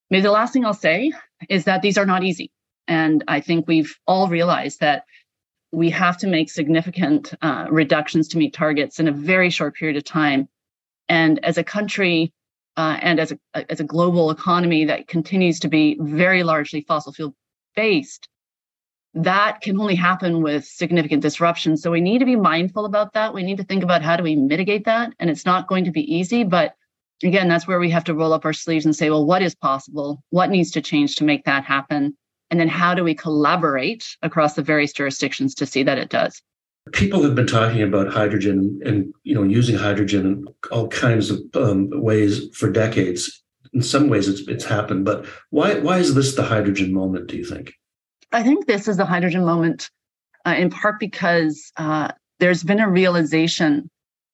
Maybe 0.09 0.21
the 0.21 0.31
last 0.31 0.53
thing 0.53 0.65
I'll 0.65 0.73
say 0.73 1.11
is 1.49 1.65
that 1.65 1.81
these 1.81 1.97
are 1.97 2.05
not 2.05 2.23
easy. 2.23 2.51
And 2.87 3.23
I 3.27 3.39
think 3.39 3.67
we've 3.67 3.95
all 4.07 4.27
realized 4.27 4.81
that 4.81 5.05
we 5.71 5.89
have 5.89 6.17
to 6.17 6.27
make 6.27 6.49
significant 6.49 7.33
uh, 7.41 7.67
reductions 7.69 8.27
to 8.29 8.37
meet 8.37 8.53
targets 8.53 8.99
in 8.99 9.07
a 9.07 9.11
very 9.11 9.49
short 9.49 9.75
period 9.75 9.97
of 9.97 10.03
time. 10.03 10.49
And 11.07 11.43
as 11.45 11.57
a 11.57 11.63
country 11.63 12.33
uh, 12.77 12.97
and 13.01 13.19
as 13.19 13.31
a, 13.31 13.71
as 13.71 13.79
a 13.79 13.85
global 13.85 14.31
economy 14.31 14.85
that 14.85 15.07
continues 15.07 15.59
to 15.59 15.69
be 15.69 15.97
very 16.01 16.43
largely 16.43 16.81
fossil 16.81 17.13
fuel 17.13 17.35
based, 17.75 18.27
that 19.13 19.61
can 19.61 19.79
only 19.79 19.95
happen 19.95 20.41
with 20.41 20.65
significant 20.65 21.21
disruption. 21.21 21.75
So 21.75 21.91
we 21.91 22.01
need 22.01 22.19
to 22.19 22.25
be 22.25 22.35
mindful 22.35 22.85
about 22.85 23.13
that. 23.13 23.33
We 23.33 23.43
need 23.43 23.57
to 23.57 23.63
think 23.63 23.83
about 23.83 24.01
how 24.01 24.15
do 24.15 24.23
we 24.23 24.35
mitigate 24.35 24.85
that. 24.85 25.13
And 25.19 25.29
it's 25.29 25.45
not 25.45 25.67
going 25.67 25.85
to 25.85 25.91
be 25.91 26.13
easy, 26.13 26.43
but 26.43 26.75
again, 27.23 27.49
that's 27.49 27.67
where 27.67 27.79
we 27.79 27.89
have 27.89 28.05
to 28.05 28.13
roll 28.13 28.33
up 28.33 28.45
our 28.45 28.53
sleeves 28.53 28.85
and 28.85 28.95
say, 28.95 29.09
well, 29.09 29.25
what 29.25 29.41
is 29.41 29.53
possible? 29.53 30.23
What 30.29 30.49
needs 30.49 30.71
to 30.71 30.81
change 30.81 31.17
to 31.17 31.23
make 31.23 31.43
that 31.45 31.65
happen? 31.65 32.15
And 32.49 32.59
then 32.59 32.67
how 32.67 32.93
do 32.93 33.03
we 33.03 33.13
collaborate 33.13 34.05
across 34.21 34.55
the 34.55 34.61
various 34.61 34.93
jurisdictions 34.93 35.55
to 35.55 35.65
see 35.65 35.83
that 35.83 35.97
it 35.97 36.09
does? 36.09 36.41
People 36.93 37.21
have 37.23 37.35
been 37.35 37.47
talking 37.47 37.83
about 37.83 38.11
hydrogen 38.11 38.79
and 38.83 39.13
you 39.23 39.35
know 39.35 39.43
using 39.43 39.75
hydrogen 39.75 40.25
in 40.25 40.45
all 40.71 40.87
kinds 40.87 41.29
of 41.29 41.39
um, 41.53 41.89
ways 41.93 42.49
for 42.55 42.71
decades. 42.71 43.43
In 43.71 43.83
some 43.83 44.09
ways, 44.09 44.27
it's 44.27 44.41
it's 44.47 44.65
happened, 44.65 45.05
but 45.05 45.25
why 45.51 45.75
why 45.75 45.99
is 45.99 46.15
this 46.15 46.35
the 46.35 46.41
hydrogen 46.41 46.91
moment? 46.91 47.27
Do 47.27 47.37
you 47.37 47.45
think? 47.45 47.75
I 48.31 48.43
think 48.43 48.65
this 48.65 48.87
is 48.87 48.97
the 48.97 49.05
hydrogen 49.05 49.45
moment, 49.45 49.89
uh, 50.45 50.55
in 50.57 50.69
part 50.69 50.99
because 50.99 51.71
uh, 51.77 52.11
there's 52.39 52.63
been 52.63 52.79
a 52.79 52.89
realization 52.89 53.89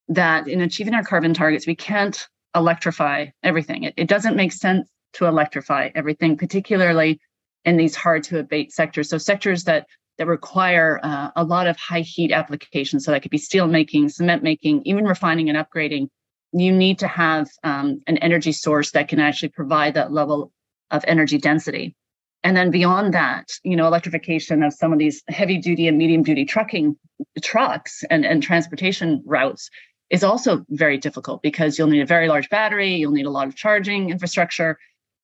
that 0.09 0.47
in 0.47 0.61
achieving 0.61 0.93
our 0.93 1.03
carbon 1.03 1.33
targets, 1.33 1.67
we 1.67 1.75
can't 1.75 2.27
electrify 2.55 3.27
everything. 3.43 3.83
It, 3.83 3.93
it 3.97 4.07
doesn't 4.07 4.35
make 4.35 4.51
sense 4.51 4.89
to 5.13 5.25
electrify 5.25 5.89
everything, 5.95 6.37
particularly 6.37 7.19
in 7.65 7.77
these 7.77 7.95
hard 7.95 8.23
to 8.23 8.39
abate 8.39 8.71
sectors. 8.71 9.09
So 9.09 9.17
sectors 9.17 9.63
that 9.65 9.87
that 10.17 10.27
require 10.27 10.99
uh, 11.03 11.29
a 11.35 11.43
lot 11.43 11.67
of 11.67 11.77
high 11.77 12.01
heat 12.01 12.31
applications. 12.31 13.05
So 13.05 13.11
that 13.11 13.21
could 13.21 13.31
be 13.31 13.37
steel 13.37 13.67
making, 13.67 14.09
cement 14.09 14.41
making, 14.41 14.81
even 14.85 15.05
refining 15.05 15.49
and 15.49 15.57
upgrading. 15.57 16.07
You 16.53 16.71
need 16.71 16.99
to 16.99 17.07
have 17.07 17.49
um, 17.63 18.01
an 18.07 18.17
energy 18.17 18.51
source 18.51 18.91
that 18.91 19.09
can 19.09 19.19
actually 19.19 19.49
provide 19.49 19.93
that 19.93 20.11
level 20.11 20.51
of 20.89 21.03
energy 21.07 21.37
density. 21.37 21.95
And 22.43 22.55
then 22.55 22.71
beyond 22.71 23.13
that, 23.13 23.49
you 23.63 23.75
know, 23.75 23.87
electrification 23.87 24.63
of 24.63 24.73
some 24.73 24.93
of 24.93 24.99
these 24.99 25.23
heavy 25.27 25.57
duty 25.57 25.87
and 25.87 25.97
medium 25.97 26.23
duty 26.23 26.45
trucking 26.45 26.95
trucks 27.41 28.03
and, 28.09 28.25
and 28.25 28.41
transportation 28.41 29.21
routes 29.25 29.69
is 30.09 30.23
also 30.23 30.65
very 30.69 30.97
difficult 30.97 31.41
because 31.41 31.77
you'll 31.77 31.87
need 31.87 32.01
a 32.01 32.05
very 32.05 32.27
large 32.27 32.49
battery, 32.49 32.95
you'll 32.95 33.11
need 33.11 33.25
a 33.25 33.31
lot 33.31 33.47
of 33.47 33.55
charging 33.55 34.09
infrastructure. 34.09 34.77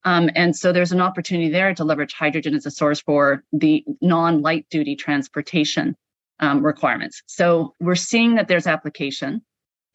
Um, 0.06 0.30
and 0.36 0.56
so 0.56 0.74
there's 0.74 0.92
an 0.92 1.00
opportunity 1.00 1.50
there 1.50 1.74
to 1.74 1.84
leverage 1.84 2.14
hydrogen 2.14 2.56
as 2.56 2.66
a 2.66 2.72
source 2.72 3.00
for 3.00 3.44
the 3.54 3.86
non 4.02 4.42
light 4.42 4.66
duty 4.70 4.96
transportation 4.96 5.96
um, 6.40 6.66
requirements. 6.66 7.24
So 7.26 7.74
we're 7.80 7.96
seeing 7.96 8.36
that 8.36 8.50
there's 8.50 8.68
application 8.68 9.42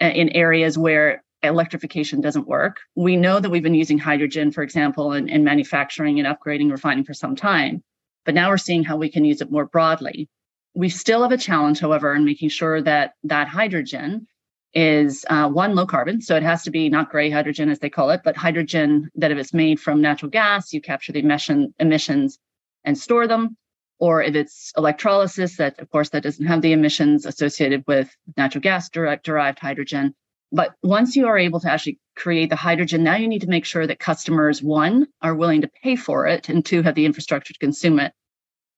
uh, 0.01 0.07
in 0.07 0.31
areas 0.31 0.79
where 0.79 1.23
electrification 1.43 2.21
doesn't 2.21 2.49
work. 2.49 2.81
We 2.95 3.17
know 3.17 3.41
that 3.41 3.51
we've 3.51 3.63
been 3.63 3.75
using 3.75 3.99
hydrogen, 3.99 4.51
for 4.51 4.63
example, 4.63 5.13
in, 5.13 5.29
in 5.29 5.45
manufacturing 5.45 6.19
and 6.19 6.27
upgrading 6.27 6.71
refining 6.71 7.05
for 7.05 7.15
some 7.15 7.37
time, 7.37 7.83
but 8.25 8.35
now 8.35 8.51
we're 8.51 8.59
seeing 8.59 8.85
how 8.85 8.97
we 8.97 9.11
can 9.11 9.25
use 9.25 9.41
it 9.41 9.51
more 9.51 9.67
broadly. 9.67 10.29
We 10.75 10.89
still 10.89 11.23
have 11.23 11.33
a 11.33 11.39
challenge, 11.39 11.81
however, 11.81 12.15
in 12.15 12.25
making 12.25 12.51
sure 12.51 12.83
that 12.83 13.15
that 13.25 13.49
hydrogen 13.49 14.27
is 14.75 15.25
uh, 15.31 15.49
one 15.49 15.75
low 15.75 15.87
carbon. 15.87 16.21
So 16.21 16.37
it 16.37 16.43
has 16.43 16.63
to 16.65 16.71
be 16.71 16.89
not 16.89 17.11
gray 17.11 17.31
hydrogen 17.31 17.71
as 17.71 17.79
they 17.79 17.91
call 17.91 18.11
it, 18.11 18.21
but 18.25 18.37
hydrogen 18.37 19.11
that 19.15 19.31
if 19.31 19.39
it's 19.39 19.55
made 19.55 19.81
from 19.81 20.03
natural 20.03 20.31
gas, 20.31 20.73
you 20.73 20.81
capture 20.81 21.13
the 21.13 21.21
emission 21.21 21.75
emissions 21.79 22.39
and 22.85 22.97
store 22.97 23.27
them. 23.27 23.57
Or 23.99 24.23
if 24.23 24.35
it's 24.35 24.73
electrolysis, 24.77 25.57
that 25.57 25.81
of 25.81 25.91
course 25.91 26.11
that 26.11 26.23
doesn't 26.23 26.47
have 26.47 26.63
the 26.63 26.73
emissions 26.73 27.27
associated 27.27 27.83
with 27.87 28.15
natural 28.37 28.63
gas 28.63 28.89
direct 28.91 29.25
derived 29.25 29.59
hydrogen. 29.59 30.15
But 30.51 30.75
once 30.83 31.15
you 31.15 31.27
are 31.27 31.37
able 31.37 31.61
to 31.61 31.71
actually 31.71 31.99
create 32.17 32.49
the 32.49 32.57
hydrogen, 32.57 33.03
now 33.03 33.17
you 33.17 33.29
need 33.29 33.43
to 33.43 33.49
make 33.49 33.67
sure 33.67 33.87
that 33.87 33.99
customers, 33.99 34.63
one, 34.63 35.07
are 35.21 35.35
willing 35.35 35.61
to 35.61 35.71
pay 35.83 35.95
for 35.95 36.27
it, 36.27 36.49
and 36.49 36.65
two, 36.65 36.83
have 36.83 36.95
the 36.95 37.05
infrastructure 37.05 37.53
to 37.53 37.59
consume 37.59 38.01
it. 38.01 38.13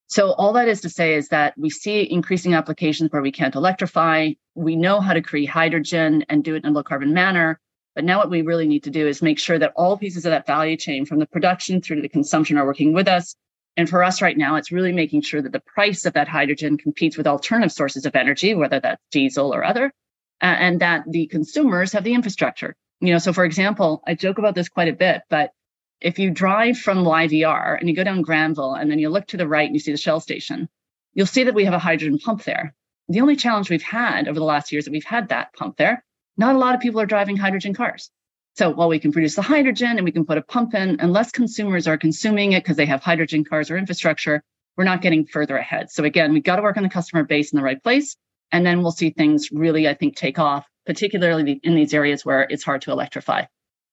So, 0.09 0.33
all 0.33 0.53
that 0.55 0.67
is 0.67 0.81
to 0.81 0.91
say 0.91 1.15
is 1.15 1.29
that 1.29 1.55
we 1.57 1.71
see 1.71 2.11
increasing 2.11 2.55
applications 2.55 3.12
where 3.12 3.23
we 3.23 3.31
can't 3.31 3.55
electrify. 3.55 4.31
We 4.57 4.75
know 4.75 5.00
how 5.00 5.12
to 5.12 5.23
create 5.23 5.49
hydrogen 5.49 6.25
and 6.29 6.43
do 6.43 6.57
it 6.57 6.65
in 6.65 6.71
a 6.71 6.73
low 6.73 6.83
carbon 6.83 7.15
manner. 7.15 7.61
But 7.95 8.05
now, 8.05 8.19
what 8.19 8.31
we 8.31 8.43
really 8.43 8.67
need 8.67 8.83
to 8.85 8.91
do 8.91 9.07
is 9.07 9.23
make 9.23 9.39
sure 9.39 9.59
that 9.61 9.73
all 9.77 9.97
pieces 9.97 10.27
of 10.27 10.31
that 10.31 10.49
value 10.49 10.77
chain, 10.77 11.07
from 11.07 11.21
the 11.21 11.27
production 11.27 11.81
through 11.81 11.97
to 11.97 12.03
the 12.03 12.09
consumption, 12.09 12.59
are 12.59 12.67
working 12.67 12.93
with 12.93 13.07
us. 13.07 13.37
And 13.77 13.89
for 13.89 14.03
us 14.03 14.21
right 14.21 14.37
now, 14.37 14.57
it's 14.57 14.73
really 14.73 14.93
making 14.93 15.23
sure 15.23 15.41
that 15.41 15.53
the 15.53 15.61
price 15.61 16.05
of 16.05 16.15
that 16.15 16.27
hydrogen 16.27 16.77
competes 16.77 17.17
with 17.17 17.29
alternative 17.29 17.71
sources 17.71 18.05
of 18.05 18.17
energy, 18.17 18.55
whether 18.57 18.81
that's 18.81 19.00
diesel 19.12 19.55
or 19.55 19.65
other, 19.65 19.93
and 20.40 20.80
that 20.80 21.04
the 21.09 21.26
consumers 21.26 21.92
have 21.92 22.04
the 22.04 22.14
infrastructure. 22.14 22.75
You 23.00 23.12
know, 23.12 23.18
so 23.18 23.32
for 23.32 23.44
example, 23.44 24.02
I 24.06 24.14
joke 24.14 24.38
about 24.38 24.54
this 24.54 24.68
quite 24.68 24.88
a 24.88 24.92
bit, 24.92 25.23
but 25.30 25.52
if 26.00 26.18
you 26.18 26.30
drive 26.30 26.78
from 26.78 27.04
YVR 27.04 27.78
and 27.78 27.88
you 27.88 27.94
go 27.94 28.04
down 28.04 28.23
Granville 28.23 28.75
and 28.75 28.90
then 28.90 28.99
you 28.99 29.09
look 29.09 29.26
to 29.28 29.37
the 29.37 29.49
right 29.49 29.66
and 29.66 29.75
you 29.75 29.80
see 29.80 29.92
the 29.92 29.99
Shell 29.99 30.20
station, 30.20 30.68
you'll 31.14 31.26
see 31.26 31.44
that 31.44 31.54
we 31.54 31.64
have 31.64 31.75
a 31.75 31.78
hydrogen 31.78 32.18
pump 32.18 32.44
there. 32.44 32.75
The 33.09 33.20
only 33.20 33.37
challenge 33.37 33.70
we've 33.70 33.82
had 33.82 34.28
over 34.28 34.38
the 34.38 34.44
last 34.44 34.73
years 34.73 34.85
that 34.85 34.92
we've 34.92 35.04
had 35.04 35.28
that 35.28 35.52
pump 35.54 35.76
there, 35.76 36.04
not 36.37 36.54
a 36.54 36.59
lot 36.59 36.75
of 36.75 36.80
people 36.80 37.00
are 37.00 37.06
driving 37.06 37.37
hydrogen 37.37 37.75
cars. 37.75 38.11
So 38.56 38.70
while 38.70 38.88
we 38.88 38.99
can 38.99 39.12
produce 39.12 39.37
the 39.37 39.42
hydrogen 39.42 39.97
and 39.97 40.04
we 40.04 40.12
can 40.12 40.25
put 40.25 40.38
a 40.38 40.42
pump 40.42 40.75
in, 40.75 40.99
unless 41.00 41.30
consumers 41.30 41.87
are 41.87 41.97
consuming 41.97 42.52
it 42.52 42.62
because 42.62 42.76
they 42.76 42.87
have 42.87 43.02
hydrogen 43.02 43.44
cars 43.44 43.70
or 43.70 43.76
infrastructure, 43.76 44.42
we're 44.76 44.85
not 44.85 45.02
getting 45.02 45.26
further 45.26 45.56
ahead. 45.56 45.90
So 45.90 46.04
again, 46.04 46.32
we've 46.32 46.42
got 46.42 46.56
to 46.56 46.62
work 46.62 46.76
on 46.76 46.82
the 46.82 46.88
customer 46.88 47.25
base 47.25 47.52
in 47.52 47.56
the 47.56 47.62
right 47.62 47.82
place. 47.82 48.16
And 48.52 48.66
then 48.66 48.83
we'll 48.83 48.92
see 48.92 49.11
things 49.11 49.50
really, 49.52 49.88
I 49.88 49.95
think, 49.95 50.16
take 50.16 50.38
off, 50.38 50.66
particularly 50.87 51.61
in 51.62 51.75
these 51.75 51.95
areas 51.95 52.25
where 52.25 52.42
it's 52.42 52.64
hard 52.64 52.83
to 52.83 52.90
electrify. 52.90 53.45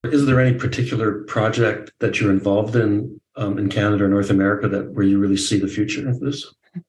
Is 0.03 0.25
there 0.25 0.39
any 0.39 0.57
particular 0.57 1.23
project 1.23 1.91
that 1.99 2.19
you're 2.19 2.31
involved 2.31 2.75
in 2.75 3.19
um, 3.35 3.57
in 3.57 3.69
Canada 3.69 4.05
or 4.05 4.07
North 4.07 4.29
America 4.29 4.67
that 4.67 4.91
where 4.91 5.05
you 5.05 5.19
really 5.19 5.37
see 5.37 5.59
the 5.59 5.67
future 5.67 6.07
of 6.07 6.19
this? 6.19 6.45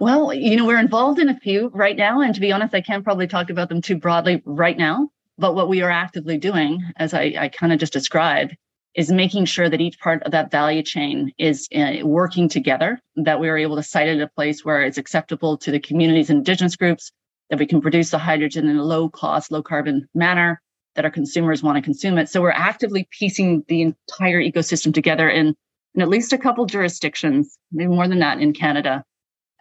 Well, 0.00 0.34
you 0.34 0.54
know, 0.56 0.66
we're 0.66 0.78
involved 0.78 1.18
in 1.18 1.30
a 1.30 1.40
few 1.40 1.70
right 1.72 1.96
now. 1.96 2.20
And 2.20 2.34
to 2.34 2.42
be 2.42 2.52
honest, 2.52 2.74
I 2.74 2.82
can't 2.82 3.04
probably 3.04 3.26
talk 3.26 3.48
about 3.48 3.70
them 3.70 3.80
too 3.80 3.96
broadly 3.96 4.42
right 4.44 4.76
now. 4.76 5.08
But 5.38 5.54
what 5.54 5.70
we 5.70 5.80
are 5.80 5.90
actively 5.90 6.36
doing, 6.36 6.84
as 6.96 7.14
I, 7.14 7.34
I 7.38 7.48
kind 7.48 7.72
of 7.72 7.78
just 7.78 7.94
described, 7.94 8.54
is 8.94 9.12
making 9.12 9.44
sure 9.44 9.68
that 9.68 9.80
each 9.80 9.98
part 10.00 10.22
of 10.24 10.32
that 10.32 10.50
value 10.50 10.82
chain 10.82 11.32
is 11.38 11.68
uh, 11.74 11.96
working 12.02 12.48
together, 12.48 13.00
that 13.16 13.38
we 13.38 13.48
are 13.48 13.58
able 13.58 13.76
to 13.76 13.82
site 13.82 14.08
it 14.08 14.16
at 14.16 14.22
a 14.22 14.28
place 14.34 14.64
where 14.64 14.82
it's 14.82 14.98
acceptable 14.98 15.56
to 15.58 15.70
the 15.70 15.78
communities 15.78 16.30
and 16.30 16.38
indigenous 16.38 16.76
groups, 16.76 17.12
that 17.50 17.58
we 17.58 17.66
can 17.66 17.80
produce 17.80 18.10
the 18.10 18.18
hydrogen 18.18 18.68
in 18.68 18.76
a 18.76 18.82
low 18.84 19.08
cost, 19.08 19.52
low 19.52 19.62
carbon 19.62 20.08
manner, 20.14 20.60
that 20.94 21.04
our 21.04 21.10
consumers 21.10 21.62
want 21.62 21.76
to 21.76 21.82
consume 21.82 22.18
it. 22.18 22.28
So 22.28 22.42
we're 22.42 22.50
actively 22.50 23.08
piecing 23.10 23.64
the 23.68 23.82
entire 23.82 24.42
ecosystem 24.42 24.92
together 24.92 25.28
in, 25.28 25.54
in 25.94 26.02
at 26.02 26.08
least 26.08 26.32
a 26.32 26.38
couple 26.38 26.66
jurisdictions, 26.66 27.56
maybe 27.70 27.94
more 27.94 28.08
than 28.08 28.18
that 28.18 28.40
in 28.40 28.52
Canada. 28.52 29.04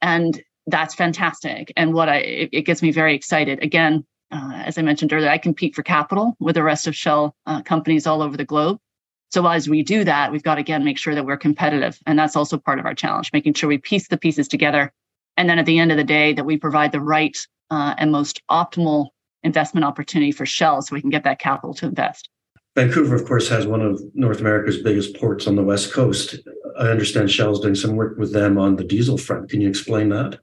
And 0.02 0.42
that's 0.66 0.96
fantastic. 0.96 1.72
And 1.78 1.94
what 1.94 2.10
I, 2.10 2.18
it, 2.18 2.50
it 2.52 2.62
gets 2.64 2.82
me 2.82 2.92
very 2.92 3.14
excited. 3.14 3.62
Again, 3.64 4.06
uh, 4.32 4.52
as 4.66 4.78
I 4.78 4.82
mentioned 4.82 5.14
earlier, 5.14 5.30
I 5.30 5.38
compete 5.38 5.76
for 5.76 5.84
capital 5.84 6.36
with 6.40 6.56
the 6.56 6.64
rest 6.64 6.88
of 6.88 6.96
Shell 6.96 7.36
uh, 7.46 7.62
companies 7.62 8.08
all 8.08 8.22
over 8.22 8.36
the 8.36 8.44
globe. 8.44 8.80
So 9.30 9.46
as 9.46 9.68
we 9.68 9.84
do 9.84 10.04
that, 10.04 10.32
we've 10.32 10.44
got 10.44 10.56
to 10.56 10.62
again 10.62 10.84
make 10.84 10.98
sure 10.98 11.14
that 11.14 11.26
we're 11.26 11.38
competitive, 11.38 12.00
and 12.06 12.18
that's 12.18 12.36
also 12.36 12.58
part 12.58 12.80
of 12.80 12.86
our 12.86 12.94
challenge, 12.94 13.32
making 13.34 13.54
sure 13.54 13.68
we 13.68 13.78
piece 13.78 14.08
the 14.08 14.18
pieces 14.18 14.48
together, 14.48 14.94
and 15.36 15.50
then 15.50 15.60
at 15.60 15.66
the 15.66 15.80
end 15.80 15.92
of 15.92 15.98
the 15.98 16.04
day, 16.04 16.34
that 16.34 16.46
we 16.46 16.58
provide 16.58 16.92
the 16.92 17.02
right 17.02 17.38
uh, 17.70 17.94
and 17.98 18.12
most 18.12 18.42
optimal 18.50 19.08
investment 19.44 19.86
opportunity 19.86 20.32
for 20.32 20.46
Shell, 20.46 20.82
so 20.82 20.96
we 20.96 21.02
can 21.02 21.10
get 21.10 21.24
that 21.26 21.40
capital 21.40 21.74
to 21.76 21.86
invest. 21.88 22.30
Vancouver, 22.76 23.16
of 23.16 23.26
course, 23.26 23.50
has 23.50 23.66
one 23.66 23.82
of 23.82 24.00
North 24.14 24.40
America's 24.40 24.82
biggest 24.82 25.16
ports 25.16 25.48
on 25.48 25.56
the 25.56 25.64
west 25.64 25.92
coast. 25.92 26.36
I 26.80 26.90
understand 26.90 27.32
Shell's 27.32 27.60
doing 27.60 27.76
some 27.76 27.96
work 27.96 28.18
with 28.18 28.34
them 28.34 28.58
on 28.58 28.76
the 28.76 28.84
diesel 28.84 29.18
front. 29.18 29.50
Can 29.50 29.62
you 29.62 29.68
explain 29.68 30.10
that? 30.10 30.40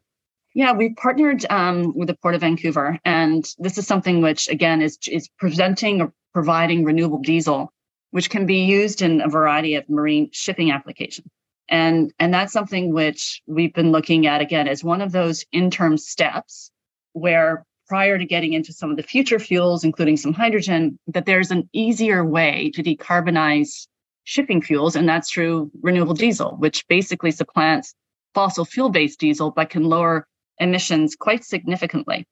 Yeah, 0.52 0.72
we 0.72 0.94
partnered 0.94 1.44
um, 1.50 1.96
with 1.96 2.08
the 2.08 2.16
Port 2.16 2.34
of 2.34 2.40
Vancouver, 2.40 2.98
and 3.04 3.44
this 3.58 3.78
is 3.78 3.86
something 3.86 4.20
which, 4.20 4.48
again, 4.48 4.82
is 4.82 4.98
is 5.08 5.28
presenting 5.38 6.00
or 6.00 6.12
providing 6.32 6.84
renewable 6.84 7.20
diesel, 7.20 7.72
which 8.14 8.30
can 8.30 8.46
be 8.46 8.60
used 8.60 9.02
in 9.02 9.20
a 9.20 9.28
variety 9.28 9.74
of 9.74 9.90
marine 9.90 10.28
shipping 10.30 10.70
applications. 10.70 11.26
And 11.68 12.12
and 12.20 12.32
that's 12.32 12.52
something 12.52 12.92
which 12.92 13.42
we've 13.48 13.74
been 13.74 13.90
looking 13.90 14.28
at 14.28 14.40
again 14.40 14.68
as 14.68 14.84
one 14.84 15.00
of 15.00 15.10
those 15.10 15.44
interim 15.50 15.98
steps 15.98 16.70
where 17.14 17.64
prior 17.88 18.16
to 18.16 18.24
getting 18.24 18.52
into 18.52 18.72
some 18.72 18.88
of 18.92 18.96
the 18.96 19.02
future 19.02 19.40
fuels, 19.40 19.82
including 19.82 20.16
some 20.16 20.32
hydrogen, 20.32 20.96
that 21.08 21.26
there's 21.26 21.50
an 21.50 21.68
easier 21.72 22.24
way 22.24 22.70
to 22.76 22.84
decarbonize 22.84 23.88
shipping 24.22 24.62
fuels, 24.62 24.94
and 24.94 25.08
that's 25.08 25.32
through 25.32 25.72
renewable 25.82 26.14
diesel, 26.14 26.54
which 26.60 26.86
basically 26.86 27.32
supplants 27.32 27.96
fossil 28.32 28.64
fuel 28.64 28.90
based 28.90 29.18
diesel 29.18 29.50
but 29.50 29.70
can 29.70 29.82
lower 29.82 30.24
emissions 30.58 31.16
quite 31.16 31.42
significantly. 31.42 32.24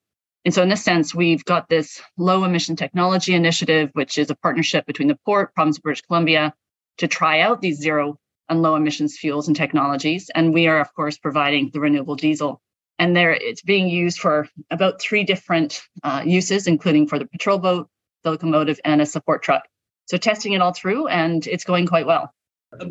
And 0.44 0.52
so, 0.52 0.62
in 0.62 0.68
this 0.68 0.82
sense, 0.82 1.14
we've 1.14 1.44
got 1.44 1.68
this 1.68 2.02
low 2.18 2.44
emission 2.44 2.74
technology 2.74 3.34
initiative, 3.34 3.90
which 3.92 4.18
is 4.18 4.30
a 4.30 4.34
partnership 4.34 4.86
between 4.86 5.08
the 5.08 5.18
port, 5.24 5.54
province 5.54 5.76
of 5.76 5.84
British 5.84 6.02
Columbia, 6.02 6.52
to 6.98 7.06
try 7.06 7.40
out 7.40 7.60
these 7.60 7.78
zero 7.78 8.18
and 8.48 8.60
low 8.60 8.74
emissions 8.74 9.16
fuels 9.16 9.46
and 9.46 9.56
technologies. 9.56 10.30
And 10.34 10.52
we 10.52 10.66
are, 10.66 10.80
of 10.80 10.92
course, 10.94 11.16
providing 11.16 11.70
the 11.72 11.80
renewable 11.80 12.16
diesel. 12.16 12.60
And 12.98 13.16
there, 13.16 13.32
it's 13.32 13.62
being 13.62 13.88
used 13.88 14.18
for 14.18 14.48
about 14.70 15.00
three 15.00 15.24
different 15.24 15.80
uh, 16.02 16.22
uses, 16.24 16.66
including 16.66 17.06
for 17.06 17.18
the 17.18 17.26
patrol 17.26 17.58
boat, 17.58 17.88
the 18.24 18.30
locomotive, 18.30 18.80
and 18.84 19.00
a 19.00 19.06
support 19.06 19.42
truck. 19.42 19.62
So, 20.06 20.16
testing 20.16 20.54
it 20.54 20.60
all 20.60 20.72
through, 20.72 21.06
and 21.06 21.46
it's 21.46 21.64
going 21.64 21.86
quite 21.86 22.06
well. 22.06 22.32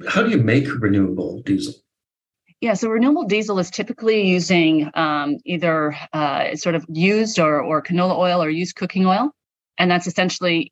How 0.07 0.23
do 0.23 0.29
you 0.29 0.37
make 0.37 0.67
renewable 0.79 1.41
diesel? 1.41 1.73
Yeah, 2.61 2.75
so 2.75 2.89
renewable 2.89 3.23
diesel 3.23 3.57
is 3.57 3.71
typically 3.71 4.27
using 4.27 4.91
um, 4.93 5.37
either 5.45 5.97
uh, 6.13 6.55
sort 6.55 6.75
of 6.75 6.85
used 6.87 7.39
or, 7.39 7.59
or 7.59 7.81
canola 7.81 8.15
oil 8.15 8.43
or 8.43 8.51
used 8.51 8.75
cooking 8.75 9.07
oil. 9.07 9.31
And 9.79 9.89
that's 9.89 10.05
essentially 10.05 10.69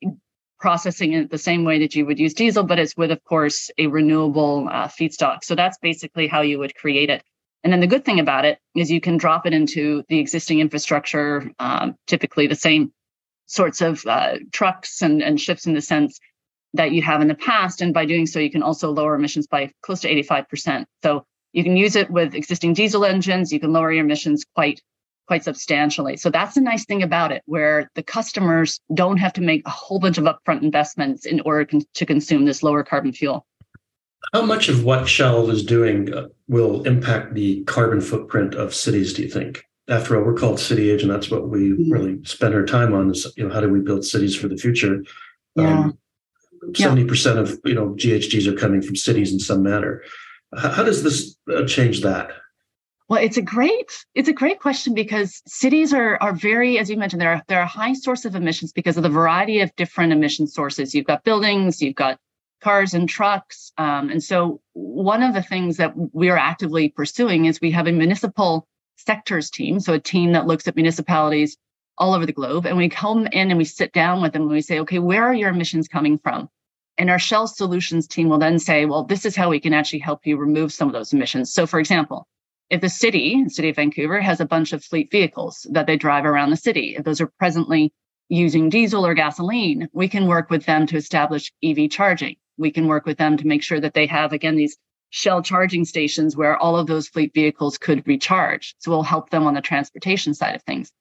processing 0.60 1.14
it 1.14 1.30
the 1.30 1.38
same 1.38 1.64
way 1.64 1.80
that 1.80 1.96
you 1.96 2.06
would 2.06 2.20
use 2.20 2.32
diesel, 2.32 2.62
but 2.62 2.78
it's 2.78 2.96
with, 2.96 3.10
of 3.10 3.24
course, 3.24 3.72
a 3.76 3.88
renewable 3.88 4.68
uh, 4.70 4.86
feedstock. 4.86 5.42
So 5.42 5.56
that's 5.56 5.78
basically 5.78 6.28
how 6.28 6.42
you 6.42 6.60
would 6.60 6.76
create 6.76 7.10
it. 7.10 7.24
And 7.64 7.72
then 7.72 7.80
the 7.80 7.88
good 7.88 8.04
thing 8.04 8.20
about 8.20 8.44
it 8.44 8.58
is 8.76 8.88
you 8.88 9.00
can 9.00 9.16
drop 9.16 9.44
it 9.44 9.52
into 9.52 10.04
the 10.08 10.20
existing 10.20 10.60
infrastructure, 10.60 11.50
um, 11.58 11.96
typically 12.06 12.46
the 12.46 12.54
same 12.54 12.92
sorts 13.46 13.80
of 13.80 14.06
uh, 14.06 14.36
trucks 14.52 15.02
and, 15.02 15.22
and 15.22 15.40
ships 15.40 15.66
in 15.66 15.74
the 15.74 15.80
sense 15.80 16.20
that 16.74 16.92
you 16.92 17.02
have 17.02 17.20
in 17.20 17.26
the 17.26 17.34
past. 17.34 17.80
And 17.80 17.92
by 17.92 18.04
doing 18.04 18.26
so, 18.26 18.38
you 18.38 18.50
can 18.50 18.62
also 18.62 18.92
lower 18.92 19.16
emissions 19.16 19.48
by 19.48 19.72
close 19.82 20.02
to 20.02 20.14
85%. 20.14 20.84
So 21.02 21.26
you 21.52 21.64
can 21.64 21.76
use 21.76 21.96
it 21.96 22.10
with 22.10 22.34
existing 22.34 22.74
diesel 22.74 23.04
engines. 23.04 23.52
You 23.52 23.60
can 23.60 23.72
lower 23.72 23.92
your 23.92 24.04
emissions 24.04 24.44
quite 24.54 24.80
quite 25.26 25.44
substantially. 25.44 26.16
So 26.16 26.28
that's 26.28 26.56
the 26.56 26.60
nice 26.60 26.84
thing 26.84 27.04
about 27.04 27.30
it, 27.30 27.42
where 27.46 27.88
the 27.94 28.02
customers 28.02 28.80
don't 28.92 29.18
have 29.18 29.32
to 29.34 29.40
make 29.40 29.62
a 29.64 29.70
whole 29.70 30.00
bunch 30.00 30.18
of 30.18 30.24
upfront 30.24 30.62
investments 30.62 31.24
in 31.24 31.40
order 31.42 31.64
con- 31.64 31.82
to 31.94 32.04
consume 32.04 32.46
this 32.46 32.64
lower 32.64 32.82
carbon 32.82 33.12
fuel. 33.12 33.46
How 34.32 34.42
much 34.42 34.68
of 34.68 34.82
what 34.82 35.08
Shell 35.08 35.48
is 35.50 35.64
doing 35.64 36.12
uh, 36.12 36.26
will 36.48 36.82
impact 36.82 37.34
the 37.34 37.62
carbon 37.64 38.00
footprint 38.00 38.54
of 38.54 38.74
cities? 38.74 39.12
Do 39.12 39.22
you 39.22 39.28
think? 39.28 39.64
After 39.88 40.16
all, 40.16 40.24
we're 40.24 40.34
called 40.34 40.58
CityAge, 40.58 41.02
and 41.02 41.10
that's 41.10 41.30
what 41.30 41.48
we 41.48 41.70
mm-hmm. 41.70 41.92
really 41.92 42.24
spend 42.24 42.52
our 42.52 42.66
time 42.66 42.92
on. 42.92 43.10
Is 43.10 43.32
you 43.36 43.46
know 43.46 43.54
how 43.54 43.60
do 43.60 43.68
we 43.68 43.80
build 43.80 44.04
cities 44.04 44.34
for 44.34 44.48
the 44.48 44.56
future? 44.56 45.04
Yeah. 45.54 45.78
Um, 45.78 45.98
Seventy 46.74 47.04
percent 47.04 47.38
of 47.38 47.58
you 47.64 47.74
know 47.74 47.94
GHGs 47.94 48.46
are 48.48 48.56
coming 48.56 48.82
from 48.82 48.96
cities 48.96 49.32
in 49.32 49.38
some 49.38 49.62
manner. 49.62 50.02
How 50.56 50.82
does 50.82 51.02
this 51.02 51.36
uh, 51.54 51.64
change 51.64 52.00
that? 52.02 52.32
Well, 53.08 53.22
it's 53.22 53.36
a 53.36 53.42
great 53.42 54.04
it's 54.14 54.28
a 54.28 54.32
great 54.32 54.60
question 54.60 54.94
because 54.94 55.42
cities 55.46 55.92
are 55.92 56.16
are 56.22 56.32
very, 56.32 56.78
as 56.78 56.88
you 56.88 56.96
mentioned, 56.96 57.20
they're 57.20 57.42
they're 57.48 57.60
a 57.60 57.66
high 57.66 57.92
source 57.92 58.24
of 58.24 58.34
emissions 58.34 58.72
because 58.72 58.96
of 58.96 59.02
the 59.02 59.08
variety 59.08 59.60
of 59.60 59.74
different 59.76 60.12
emission 60.12 60.46
sources. 60.46 60.94
You've 60.94 61.06
got 61.06 61.24
buildings, 61.24 61.82
you've 61.82 61.96
got 61.96 62.18
cars 62.62 62.94
and 62.94 63.08
trucks, 63.08 63.72
um, 63.78 64.10
and 64.10 64.22
so 64.22 64.60
one 64.74 65.22
of 65.22 65.34
the 65.34 65.42
things 65.42 65.76
that 65.78 65.92
we 66.12 66.28
are 66.28 66.36
actively 66.36 66.88
pursuing 66.88 67.46
is 67.46 67.60
we 67.60 67.70
have 67.72 67.88
a 67.88 67.92
municipal 67.92 68.68
sectors 68.96 69.50
team, 69.50 69.80
so 69.80 69.94
a 69.94 69.98
team 69.98 70.32
that 70.32 70.46
looks 70.46 70.68
at 70.68 70.76
municipalities 70.76 71.56
all 71.98 72.14
over 72.14 72.26
the 72.26 72.32
globe, 72.32 72.66
and 72.66 72.76
we 72.76 72.88
come 72.88 73.26
in 73.26 73.50
and 73.50 73.58
we 73.58 73.64
sit 73.64 73.92
down 73.92 74.22
with 74.22 74.32
them 74.32 74.42
and 74.42 74.50
we 74.50 74.62
say, 74.62 74.78
okay, 74.80 74.98
where 74.98 75.24
are 75.24 75.34
your 75.34 75.50
emissions 75.50 75.88
coming 75.88 76.18
from? 76.18 76.48
And 77.00 77.08
our 77.08 77.18
Shell 77.18 77.46
Solutions 77.46 78.06
team 78.06 78.28
will 78.28 78.38
then 78.38 78.58
say, 78.58 78.84
well, 78.84 79.04
this 79.04 79.24
is 79.24 79.34
how 79.34 79.48
we 79.48 79.58
can 79.58 79.72
actually 79.72 80.00
help 80.00 80.26
you 80.26 80.36
remove 80.36 80.70
some 80.70 80.86
of 80.86 80.92
those 80.92 81.14
emissions. 81.14 81.50
So, 81.50 81.66
for 81.66 81.80
example, 81.80 82.28
if 82.68 82.82
the 82.82 82.90
city, 82.90 83.42
the 83.42 83.48
city 83.48 83.70
of 83.70 83.76
Vancouver, 83.76 84.20
has 84.20 84.38
a 84.38 84.44
bunch 84.44 84.74
of 84.74 84.84
fleet 84.84 85.10
vehicles 85.10 85.66
that 85.70 85.86
they 85.86 85.96
drive 85.96 86.26
around 86.26 86.50
the 86.50 86.58
city, 86.58 86.96
if 86.98 87.04
those 87.04 87.22
are 87.22 87.32
presently 87.38 87.90
using 88.28 88.68
diesel 88.68 89.06
or 89.06 89.14
gasoline, 89.14 89.88
we 89.94 90.08
can 90.08 90.26
work 90.26 90.50
with 90.50 90.66
them 90.66 90.86
to 90.88 90.98
establish 90.98 91.50
EV 91.64 91.88
charging. 91.88 92.36
We 92.58 92.70
can 92.70 92.86
work 92.86 93.06
with 93.06 93.16
them 93.16 93.38
to 93.38 93.46
make 93.46 93.62
sure 93.62 93.80
that 93.80 93.94
they 93.94 94.04
have, 94.04 94.34
again, 94.34 94.56
these 94.56 94.76
Shell 95.08 95.40
charging 95.42 95.86
stations 95.86 96.36
where 96.36 96.58
all 96.58 96.76
of 96.76 96.86
those 96.86 97.08
fleet 97.08 97.32
vehicles 97.32 97.78
could 97.78 98.06
recharge. 98.06 98.74
So 98.78 98.90
we'll 98.90 99.04
help 99.04 99.30
them 99.30 99.46
on 99.46 99.54
the 99.54 99.62
transportation 99.62 100.34
side 100.34 100.54
of 100.54 100.62
things. 100.64 100.92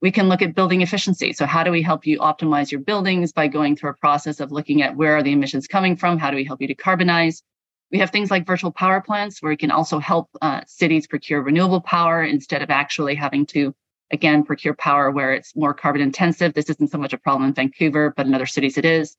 We 0.00 0.12
can 0.12 0.28
look 0.28 0.42
at 0.42 0.54
building 0.54 0.82
efficiency. 0.82 1.32
So, 1.32 1.44
how 1.46 1.64
do 1.64 1.70
we 1.70 1.82
help 1.82 2.06
you 2.06 2.18
optimize 2.18 2.70
your 2.70 2.80
buildings 2.80 3.32
by 3.32 3.48
going 3.48 3.76
through 3.76 3.90
a 3.90 3.94
process 3.94 4.40
of 4.40 4.52
looking 4.52 4.82
at 4.82 4.96
where 4.96 5.16
are 5.16 5.22
the 5.22 5.32
emissions 5.32 5.66
coming 5.66 5.96
from? 5.96 6.18
How 6.18 6.30
do 6.30 6.36
we 6.36 6.44
help 6.44 6.60
you 6.62 6.68
decarbonize? 6.68 7.42
We 7.90 7.98
have 7.98 8.10
things 8.10 8.30
like 8.30 8.46
virtual 8.46 8.70
power 8.70 9.00
plants 9.00 9.42
where 9.42 9.50
we 9.50 9.56
can 9.56 9.70
also 9.70 9.98
help 9.98 10.28
uh, 10.42 10.60
cities 10.66 11.06
procure 11.06 11.42
renewable 11.42 11.80
power 11.80 12.22
instead 12.22 12.62
of 12.62 12.70
actually 12.70 13.14
having 13.14 13.46
to, 13.46 13.74
again, 14.12 14.44
procure 14.44 14.74
power 14.74 15.10
where 15.10 15.32
it's 15.32 15.56
more 15.56 15.74
carbon 15.74 16.02
intensive. 16.02 16.52
This 16.52 16.68
isn't 16.70 16.90
so 16.90 16.98
much 16.98 17.12
a 17.12 17.18
problem 17.18 17.48
in 17.48 17.54
Vancouver, 17.54 18.12
but 18.14 18.26
in 18.26 18.34
other 18.34 18.46
cities 18.46 18.76
it 18.76 18.84
is. 18.84 19.16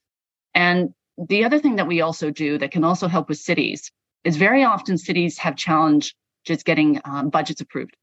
And 0.53 0.93
the 1.17 1.43
other 1.43 1.59
thing 1.59 1.75
that 1.77 1.87
we 1.87 2.01
also 2.01 2.29
do 2.29 2.57
that 2.59 2.71
can 2.71 2.83
also 2.83 3.07
help 3.07 3.27
with 3.27 3.39
cities 3.39 3.91
is 4.23 4.37
very 4.37 4.63
often 4.63 4.97
cities 4.97 5.37
have 5.39 5.55
challenge 5.55 6.15
just 6.45 6.65
getting 6.65 7.01
um, 7.05 7.29
budgets 7.29 7.61
approved. 7.61 7.95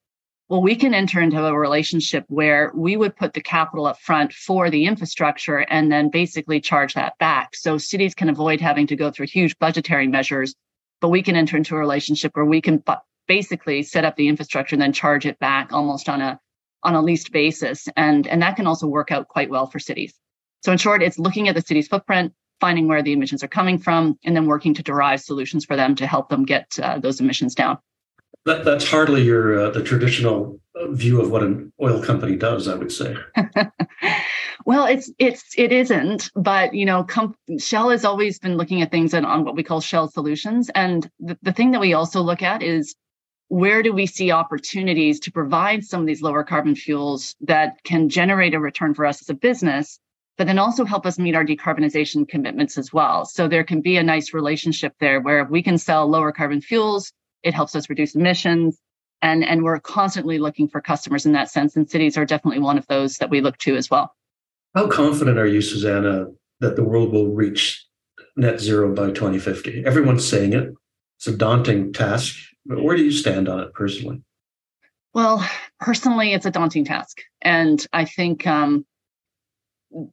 Well, 0.49 0.63
we 0.63 0.77
can 0.77 0.95
enter 0.95 1.21
into 1.21 1.45
a 1.45 1.59
relationship 1.59 2.25
where 2.29 2.71
we 2.73 2.97
would 2.97 3.17
put 3.17 3.33
the 3.33 3.41
capital 3.41 3.87
up 3.87 3.99
front 4.01 4.33
for 4.33 4.71
the 4.71 4.85
infrastructure 4.85 5.59
and 5.59 5.91
then 5.91 6.09
basically 6.09 6.61
charge 6.61 6.95
that 6.95 7.19
back. 7.19 7.57
So 7.57 7.79
cities 7.79 8.15
can 8.15 8.29
avoid 8.29 8.61
having 8.61 8.87
to 8.87 8.97
go 8.97 9.11
through 9.11 9.27
huge 9.27 9.59
budgetary 9.59 10.07
measures, 10.07 10.55
but 11.01 11.09
we 11.09 11.21
can 11.21 11.35
enter 11.35 11.57
into 11.57 11.75
a 11.75 11.79
relationship 11.79 12.37
where 12.37 12.45
we 12.45 12.61
can 12.61 12.81
basically 13.27 13.83
set 13.83 14.05
up 14.05 14.15
the 14.15 14.29
infrastructure 14.29 14.77
and 14.77 14.83
then 14.83 14.93
charge 14.93 15.27
it 15.27 15.37
back 15.41 15.73
almost 15.73 16.09
on 16.09 16.21
a 16.21 16.39
on 16.85 16.95
a 16.95 17.03
leased 17.03 17.33
basis. 17.33 17.89
And, 17.97 18.29
and 18.29 18.41
that 18.43 18.55
can 18.55 18.69
also 18.69 18.87
work 18.87 19.11
out 19.11 19.27
quite 19.27 19.51
well 19.51 19.67
for 19.67 19.81
cities. 19.81 20.15
So 20.63 20.71
in 20.71 20.79
short, 20.79 21.03
it's 21.03 21.19
looking 21.19 21.49
at 21.49 21.57
the 21.57 21.63
city's 21.63 21.89
footprint, 21.89 22.33
finding 22.61 22.87
where 22.87 23.03
the 23.03 23.13
emissions 23.13 23.43
are 23.43 23.49
coming 23.49 23.79
from, 23.79 24.17
and 24.25 24.37
then 24.37 24.47
working 24.47 24.75
to 24.75 24.83
derive 24.85 25.21
solutions 25.21 25.65
for 25.65 25.75
them 25.75 25.97
to 25.97 26.07
help 26.07 26.29
them 26.29 26.45
get 26.45 26.79
uh, 26.81 27.01
those 27.01 27.21
emissions 27.21 27.57
down. 27.57 27.79
That, 28.47 28.65
that's 28.65 28.89
hardly 28.89 29.23
your 29.23 29.67
uh, 29.67 29.71
the 29.71 29.83
traditional 29.83 30.61
view 30.91 31.21
of 31.21 31.31
what 31.31 31.43
an 31.43 31.73
oil 31.83 32.03
company 32.03 32.37
does, 32.37 32.69
I 32.69 32.75
would 32.75 32.93
say. 32.93 33.17
well, 34.67 34.87
it's 34.87 35.11
it's 35.19 35.53
it 35.57 35.73
isn't, 35.73 36.31
but 36.35 36.73
you 36.73 36.85
know, 36.85 37.05
com- 37.05 37.37
Shell 37.59 37.91
has 37.91 38.05
always 38.05 38.39
been 38.39 38.57
looking 38.57 38.83
at 38.83 38.91
things 38.91 39.15
on, 39.15 39.25
on 39.25 39.45
what 39.45 39.57
we 39.57 39.63
call 39.63 39.81
Shell 39.81 40.09
solutions, 40.11 40.71
and 40.75 41.11
the, 41.19 41.37
the 41.43 41.53
thing 41.53 41.73
that 41.73 41.81
we 41.81 41.93
also 41.93 42.23
look 42.23 42.43
at 42.43 42.63
is 42.63 42.95
where 43.49 43.83
do 43.83 43.93
we 43.93 44.07
see 44.07 44.31
opportunities 44.31 45.21
to 45.21 45.33
provide 45.33 45.85
some 45.85 46.01
of 46.01 46.07
these 46.07 46.23
lower 46.23 46.43
carbon 46.43 46.75
fuels 46.75 47.37
that 47.41 47.83
can 47.85 48.09
generate 48.09 48.55
a 48.55 48.61
return 48.61 48.95
for 48.95 49.07
us 49.07 49.23
as 49.23 49.29
a 49.29 49.35
business 49.35 50.01
but 50.39 50.47
then 50.47 50.59
also 50.59 50.85
help 50.85 51.07
us 51.07 51.19
meet 51.19 51.35
our 51.35 51.47
decarbonization 51.47 52.29
commitments 52.29 52.77
as 52.77 52.93
well. 52.93 53.25
So 53.25 53.49
there 53.49 53.65
can 53.65 53.81
be 53.81 53.97
a 53.97 54.03
nice 54.03 54.35
relationship 54.35 54.93
there 55.01 55.21
where 55.21 55.45
we 55.45 55.63
can 55.63 55.79
sell 55.79 56.07
lower 56.07 56.31
carbon 56.31 56.61
fuels, 56.61 57.11
it 57.43 57.55
helps 57.55 57.75
us 57.75 57.89
reduce 57.89 58.15
emissions. 58.15 58.79
And, 59.23 59.45
and 59.45 59.63
we're 59.63 59.81
constantly 59.81 60.39
looking 60.39 60.69
for 60.69 60.81
customers 60.81 61.25
in 61.25 61.33
that 61.33 61.51
sense. 61.51 61.75
And 61.75 61.89
cities 61.91 62.17
are 62.19 62.27
definitely 62.27 62.61
one 62.61 62.79
of 62.79 62.87
those 62.87 63.17
that 63.19 63.31
we 63.31 63.41
look 63.41 63.57
to 63.59 63.77
as 63.77 63.91
well. 63.91 64.15
How 64.75 64.89
confident 64.89 65.39
are 65.39 65.47
you, 65.47 65.63
Susannah, 65.63 66.27
that 66.61 66.77
the 66.77 66.85
world 66.85 67.13
will 67.13 67.29
reach 67.29 67.87
net 68.37 68.61
zero 68.61 68.95
by 68.95 69.07
2050? 69.07 69.85
Everyone's 69.87 70.29
saying 70.29 70.53
it. 70.53 70.75
It's 71.19 71.27
a 71.27 71.37
daunting 71.37 71.93
task. 71.93 72.37
But 72.67 72.83
where 72.83 72.97
do 72.97 73.05
you 73.05 73.13
stand 73.13 73.49
on 73.49 73.61
it 73.61 73.73
personally? 73.73 74.23
Well, 75.15 75.49
personally, 75.81 76.35
it's 76.35 76.45
a 76.45 76.51
daunting 76.51 76.85
task. 76.85 77.23
And 77.41 77.85
I 77.93 78.05
think 78.05 78.47
um, 78.47 78.85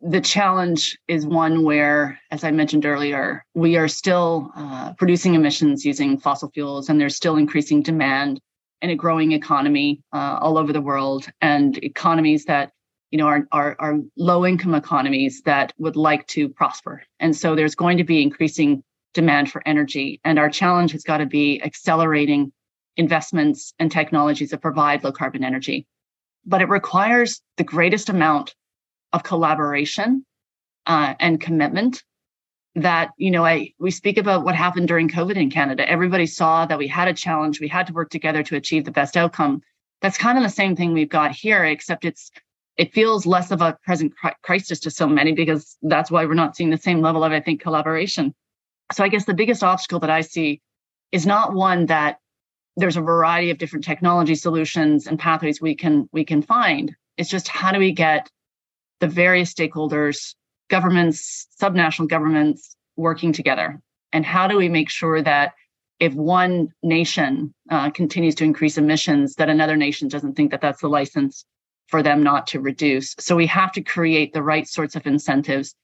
the 0.02 0.22
challenge 0.22 0.98
is 1.08 1.26
one 1.26 1.64
where, 1.64 2.20
as 2.32 2.44
I 2.44 2.52
mentioned 2.52 2.86
earlier, 2.86 3.46
we 3.54 3.76
are 3.76 3.88
still 3.88 4.52
uh, 4.56 4.94
producing 4.94 5.34
emissions 5.34 5.86
using 5.86 6.18
fossil 6.18 6.52
fuels, 6.52 6.90
and 6.90 7.00
there's 7.00 7.16
still 7.16 7.38
increasing 7.38 7.82
demand 7.82 8.40
in 8.82 8.90
a 8.92 8.96
growing 8.96 9.32
economy 9.32 10.02
uh, 10.14 10.38
all 10.42 10.58
over 10.58 10.74
the 10.74 10.82
world, 10.82 11.28
and 11.42 11.78
economies 11.84 12.46
that 12.46 12.72
you 13.12 13.18
know 13.18 13.28
are, 13.28 13.48
are, 13.52 13.76
are 13.80 14.00
low 14.16 14.46
income 14.46 14.76
economies 14.76 15.42
that 15.46 15.74
would 15.78 15.96
like 15.96 16.28
to 16.28 16.50
prosper. 16.50 17.04
And 17.20 17.36
so 17.36 17.56
there's 17.56 17.76
going 17.76 17.98
to 17.98 18.04
be 18.04 18.22
increasing 18.22 18.84
demand 19.14 19.52
for 19.52 19.68
energy, 19.68 20.22
and 20.24 20.38
our 20.38 20.50
challenge 20.50 20.92
has 20.92 21.04
got 21.04 21.18
to 21.18 21.26
be 21.26 21.62
accelerating 21.64 22.52
investments 22.96 23.74
and 23.80 23.92
technologies 23.92 24.52
that 24.52 24.62
provide 24.62 25.04
low 25.04 25.12
carbon 25.12 25.44
energy. 25.44 25.88
But 26.46 26.62
it 26.62 26.70
requires 26.70 27.42
the 27.58 27.64
greatest 27.64 28.10
amount 28.10 28.54
of 29.14 29.24
collaboration 29.24 30.26
uh, 30.86 31.14
and 31.20 31.40
commitment 31.40 32.04
that 32.76 33.12
you 33.18 33.30
know 33.30 33.46
i 33.46 33.72
we 33.80 33.92
speak 33.92 34.18
about 34.18 34.44
what 34.44 34.56
happened 34.56 34.88
during 34.88 35.08
covid 35.08 35.36
in 35.36 35.50
canada. 35.50 35.88
Everybody 35.88 36.26
saw 36.26 36.66
that 36.66 36.80
we 36.80 36.88
had 36.88 37.08
a 37.08 37.14
challenge 37.14 37.60
we 37.60 37.68
had 37.68 37.88
to 37.88 37.94
work 37.94 38.10
together 38.10 38.42
to 38.44 38.56
achieve 38.56 38.84
the 38.84 38.92
best 38.92 39.16
outcome. 39.16 39.62
That's 40.02 40.18
kind 40.18 40.38
of 40.38 40.44
the 40.44 40.50
same 40.50 40.76
thing 40.76 40.92
we've 40.92 41.10
got 41.10 41.32
here 41.32 41.64
except 41.64 42.04
it's 42.04 42.32
it 42.76 42.92
feels 42.92 43.28
less 43.28 43.52
of 43.52 43.62
a 43.62 43.78
present 43.84 44.14
crisis 44.42 44.80
to 44.80 44.90
so 44.90 45.08
many 45.08 45.34
because 45.34 45.78
that's 45.84 46.10
why 46.10 46.26
we're 46.26 46.34
not 46.34 46.56
seeing 46.56 46.72
the 46.72 46.78
same 46.78 47.02
level 47.02 47.24
of 47.24 47.32
i 47.32 47.40
think 47.40 47.62
collaboration. 47.62 48.34
So 48.92 49.04
i 49.04 49.08
guess 49.08 49.26
the 49.26 49.36
biggest 49.36 49.64
obstacle 49.64 50.00
that 50.00 50.10
i 50.10 50.22
see 50.22 50.62
is 51.12 51.28
not 51.28 51.54
one 51.54 51.86
that 51.86 52.18
there's 52.76 52.98
a 52.98 53.02
variety 53.02 53.52
of 53.52 53.60
different 53.60 53.86
technology 53.86 54.36
solutions 54.36 55.06
and 55.06 55.20
pathways 55.20 55.62
we 55.62 55.76
can 55.76 56.10
we 56.12 56.26
can 56.26 56.42
find. 56.42 56.96
It's 57.18 57.30
just 57.30 57.48
how 57.48 57.72
do 57.72 57.80
we 57.80 57.92
get 57.92 58.30
the 59.04 59.08
various 59.10 59.54
stakeholders, 59.54 60.34
governments, 60.70 61.48
subnational 61.62 62.08
governments 62.08 62.78
working 62.96 63.34
together? 63.34 63.82
And 64.14 64.26
how 64.26 64.48
do 64.48 64.56
we 64.56 64.70
make 64.70 64.90
sure 64.90 65.22
that 65.22 65.56
if 66.00 66.14
one 66.14 66.70
nation 66.84 67.54
uh, 67.70 67.90
continues 67.90 68.34
to 68.36 68.46
increase 68.46 68.78
emissions, 68.78 69.36
that 69.36 69.50
another 69.50 69.76
nation 69.76 70.08
doesn't 70.08 70.36
think 70.36 70.52
that 70.52 70.62
that's 70.62 70.80
the 70.80 70.88
license 70.88 71.44
for 71.88 72.02
them 72.02 72.24
not 72.24 72.48
to 72.48 72.62
reduce? 72.62 73.14
So 73.20 73.36
we 73.36 73.46
have 73.48 73.74
to 73.74 73.82
create 73.82 74.32
the 74.32 74.42
right 74.42 74.66
sorts 74.66 74.96
of 74.96 75.06
incentives 75.06 75.76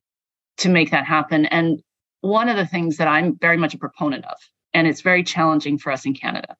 to 0.60 0.69
make 0.69 0.91
that 0.91 1.03
happen. 1.03 1.45
And 1.47 1.84
one 2.21 2.47
of 2.47 2.55
the 2.55 2.65
things 2.65 2.95
that 2.97 3.10
I'm 3.10 3.38
very 3.38 3.58
much 3.58 3.73
a 3.73 3.77
proponent 3.77 4.23
of, 4.27 4.38
and 4.73 4.88
it's 4.88 5.01
very 5.01 5.23
challenging 5.23 5.77
for 5.77 5.91
us 5.91 6.05
in 6.05 6.13
Canada, 6.13 6.55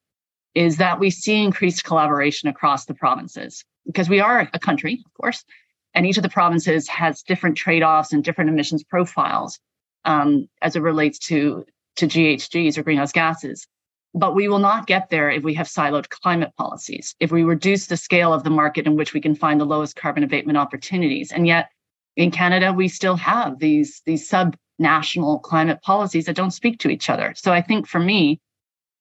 is 0.56 0.76
that 0.76 1.00
we 1.00 1.10
see 1.10 1.42
increased 1.42 1.86
collaboration 1.86 2.50
across 2.50 2.84
the 2.84 2.94
provinces 2.94 3.64
because 3.86 4.10
we 4.10 4.20
are 4.20 4.50
a 4.54 4.60
country, 4.60 5.02
of 5.06 5.14
course, 5.14 5.46
and 5.94 6.06
each 6.06 6.18
of 6.18 6.24
the 6.24 6.30
provinces 6.30 6.88
has 6.88 7.24
different 7.24 7.58
trade-offs 7.58 8.14
and 8.14 8.24
different 8.24 8.50
emissions 8.50 8.84
profiles 8.84 9.60
um, 10.06 10.48
as 10.62 10.76
it 10.76 10.82
relates 10.82 11.20
to 11.20 11.66
to 11.98 12.08
GHGs 12.08 12.78
or 12.78 12.84
greenhouse 12.84 13.12
gases. 13.12 13.68
But 14.14 14.34
we 14.34 14.48
will 14.48 14.60
not 14.60 14.88
get 14.88 15.10
there 15.10 15.30
if 15.30 15.44
we 15.44 15.54
have 15.54 15.68
siloed 15.68 16.10
climate 16.10 16.52
policies, 16.58 17.16
if 17.20 17.32
we 17.32 17.44
reduce 17.44 17.88
the 17.88 17.98
scale 17.98 18.34
of 18.34 18.44
the 18.44 18.50
market 18.50 18.88
in 18.88 18.96
which 18.96 19.14
we 19.14 19.22
can 19.22 19.36
find 19.36 19.60
the 19.60 19.66
lowest 19.66 19.96
carbon 19.96 20.24
abatement 20.24 20.58
opportunities. 20.58 21.32
And 21.32 21.46
yet 21.46 21.70
in 22.16 22.32
Canada, 22.32 22.74
we 22.74 22.88
still 22.88 23.18
have 23.18 23.60
these, 23.60 24.02
these 24.06 24.28
sub-national 24.28 25.40
climate 25.40 25.82
policies 25.84 26.26
that 26.26 26.36
don't 26.36 26.52
speak 26.52 26.80
to 26.80 26.90
each 26.90 27.10
other. 27.10 27.34
So 27.36 27.54
I 27.54 27.62
think 27.62 27.88
for 27.88 28.00
me, 28.00 28.40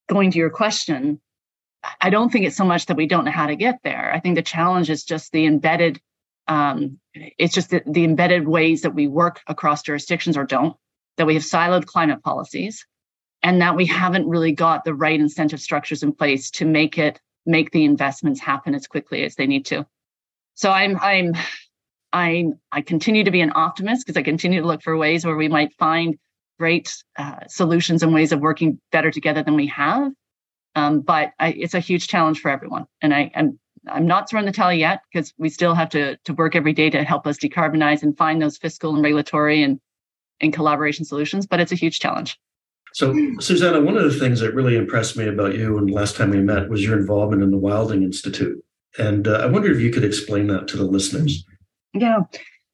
going 0.07 0.29
to 0.31 0.37
your 0.37 0.51
question, 0.51 1.19
I 2.01 2.11
don't 2.11 2.29
think 2.31 2.45
it's 2.45 2.57
so 2.57 2.65
much 2.65 2.85
that 2.85 2.97
we 2.97 3.07
don't 3.07 3.25
know 3.25 3.31
how 3.31 3.47
to 3.47 3.55
get 3.55 3.79
there. 3.83 4.11
I 4.13 4.19
think 4.19 4.35
the 4.35 4.41
challenge 4.43 4.89
is 4.89 5.03
just 5.03 5.31
the 5.31 5.45
embedded 5.45 5.99
um, 6.49 6.99
it's 7.13 7.53
just 7.53 7.69
the, 7.69 7.81
the 7.85 8.03
embedded 8.03 8.47
ways 8.47 8.81
that 8.81 8.95
we 8.95 9.07
work 9.07 9.39
across 9.47 9.83
jurisdictions 9.83 10.35
or 10.35 10.45
don't, 10.45 10.75
that 11.17 11.27
we 11.27 11.35
have 11.35 11.43
siloed 11.43 11.85
climate 11.85 12.23
policies, 12.23 12.85
and 13.43 13.61
that 13.61 13.75
we 13.75 13.85
haven't 13.85 14.27
really 14.27 14.51
got 14.51 14.83
the 14.83 14.93
right 14.93 15.19
incentive 15.19 15.61
structures 15.61 16.03
in 16.03 16.11
place 16.11 16.51
to 16.51 16.65
make 16.65 16.97
it 16.97 17.21
make 17.45 17.71
the 17.71 17.85
investments 17.85 18.39
happen 18.39 18.75
as 18.75 18.87
quickly 18.87 19.23
as 19.23 19.35
they 19.35 19.47
need 19.47 19.65
to. 19.67 19.85
So 20.55 20.71
I'm 20.71 20.97
I'm 20.99 21.35
I 22.11 22.45
I 22.71 22.81
continue 22.81 23.23
to 23.23 23.31
be 23.31 23.41
an 23.41 23.53
optimist 23.55 24.05
because 24.05 24.19
I 24.19 24.23
continue 24.23 24.61
to 24.61 24.67
look 24.67 24.81
for 24.81 24.97
ways 24.97 25.25
where 25.25 25.37
we 25.37 25.47
might 25.47 25.73
find 25.77 26.17
great 26.57 26.93
uh, 27.17 27.47
solutions 27.47 28.03
and 28.03 28.13
ways 28.13 28.31
of 28.31 28.41
working 28.41 28.81
better 28.91 29.11
together 29.11 29.43
than 29.43 29.55
we 29.55 29.67
have. 29.67 30.11
Um, 30.75 31.01
but 31.01 31.31
I, 31.39 31.51
it's 31.51 31.73
a 31.73 31.79
huge 31.79 32.07
challenge 32.07 32.39
for 32.39 32.49
everyone, 32.49 32.85
and 33.01 33.13
I 33.13 33.31
am 33.33 33.59
I'm 33.87 34.05
not 34.05 34.29
throwing 34.29 34.45
the 34.45 34.51
towel 34.51 34.73
yet 34.73 35.01
because 35.11 35.33
we 35.37 35.49
still 35.49 35.73
have 35.73 35.89
to 35.89 36.17
to 36.17 36.33
work 36.33 36.55
every 36.55 36.73
day 36.73 36.89
to 36.89 37.03
help 37.03 37.27
us 37.27 37.37
decarbonize 37.37 38.03
and 38.03 38.17
find 38.17 38.41
those 38.41 38.57
fiscal 38.57 38.93
and 38.93 39.03
regulatory 39.03 39.63
and 39.63 39.79
and 40.41 40.53
collaboration 40.53 41.05
solutions. 41.05 41.45
But 41.47 41.59
it's 41.59 41.71
a 41.71 41.75
huge 41.75 41.99
challenge. 41.99 42.39
So, 42.93 43.15
Susannah, 43.39 43.81
one 43.81 43.97
of 43.97 44.03
the 44.03 44.19
things 44.19 44.39
that 44.39 44.55
really 44.55 44.75
impressed 44.75 45.15
me 45.15 45.27
about 45.27 45.55
you 45.55 45.77
and 45.77 45.91
last 45.91 46.15
time 46.15 46.31
we 46.31 46.41
met 46.41 46.69
was 46.69 46.83
your 46.83 46.97
involvement 46.97 47.43
in 47.43 47.51
the 47.51 47.57
Wilder 47.57 47.93
Institute. 47.93 48.63
And 48.97 49.27
uh, 49.27 49.41
I 49.43 49.45
wonder 49.45 49.71
if 49.71 49.79
you 49.79 49.91
could 49.91 50.03
explain 50.03 50.47
that 50.47 50.67
to 50.69 50.77
the 50.77 50.85
listeners. 50.85 51.45
Yeah. 51.93 52.21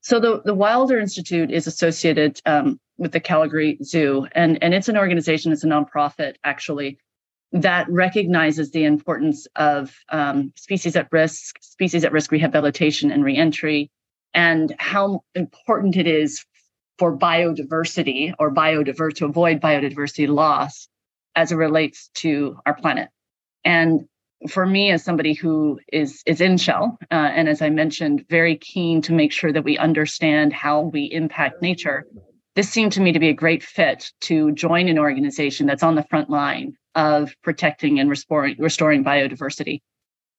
So 0.01 0.19
the, 0.19 0.41
the 0.45 0.53
Wilder 0.53 0.99
Institute 0.99 1.51
is 1.51 1.67
associated 1.67 2.39
um, 2.45 2.79
with 2.97 3.11
the 3.11 3.19
Calgary 3.19 3.77
Zoo, 3.83 4.27
and, 4.33 4.61
and 4.63 4.73
it's 4.73 4.87
an 4.87 4.97
organization, 4.97 5.51
it's 5.51 5.63
a 5.63 5.67
nonprofit 5.67 6.35
actually, 6.43 6.97
that 7.51 7.89
recognizes 7.89 8.71
the 8.71 8.83
importance 8.83 9.47
of 9.55 9.95
um, 10.09 10.51
species 10.55 10.95
at 10.95 11.07
risk, 11.11 11.55
species 11.61 12.03
at 12.03 12.11
risk 12.11 12.31
rehabilitation 12.31 13.11
and 13.11 13.23
reentry, 13.23 13.89
and 14.33 14.75
how 14.77 15.21
important 15.35 15.95
it 15.95 16.07
is 16.07 16.45
for 16.97 17.17
biodiversity 17.17 18.33
or 18.39 18.53
biodiverse 18.53 19.15
to 19.15 19.25
avoid 19.25 19.61
biodiversity 19.61 20.27
loss 20.27 20.87
as 21.35 21.51
it 21.51 21.55
relates 21.55 22.09
to 22.15 22.57
our 22.65 22.73
planet. 22.73 23.09
And 23.63 24.07
for 24.49 24.65
me, 24.65 24.91
as 24.91 25.03
somebody 25.03 25.33
who 25.33 25.79
is 25.91 26.21
is 26.25 26.41
in 26.41 26.57
Shell, 26.57 26.97
uh, 27.11 27.13
and 27.13 27.49
as 27.49 27.61
I 27.61 27.69
mentioned, 27.69 28.25
very 28.29 28.57
keen 28.57 29.01
to 29.03 29.13
make 29.13 29.31
sure 29.31 29.51
that 29.51 29.63
we 29.63 29.77
understand 29.77 30.53
how 30.53 30.81
we 30.81 31.05
impact 31.05 31.61
nature, 31.61 32.05
this 32.55 32.69
seemed 32.69 32.91
to 32.93 33.01
me 33.01 33.11
to 33.11 33.19
be 33.19 33.29
a 33.29 33.33
great 33.33 33.63
fit 33.63 34.11
to 34.21 34.51
join 34.51 34.87
an 34.87 34.99
organization 34.99 35.65
that's 35.65 35.83
on 35.83 35.95
the 35.95 36.03
front 36.03 36.29
line 36.29 36.75
of 36.95 37.35
protecting 37.43 37.99
and 37.99 38.09
restoring, 38.09 38.55
restoring 38.57 39.03
biodiversity. 39.03 39.81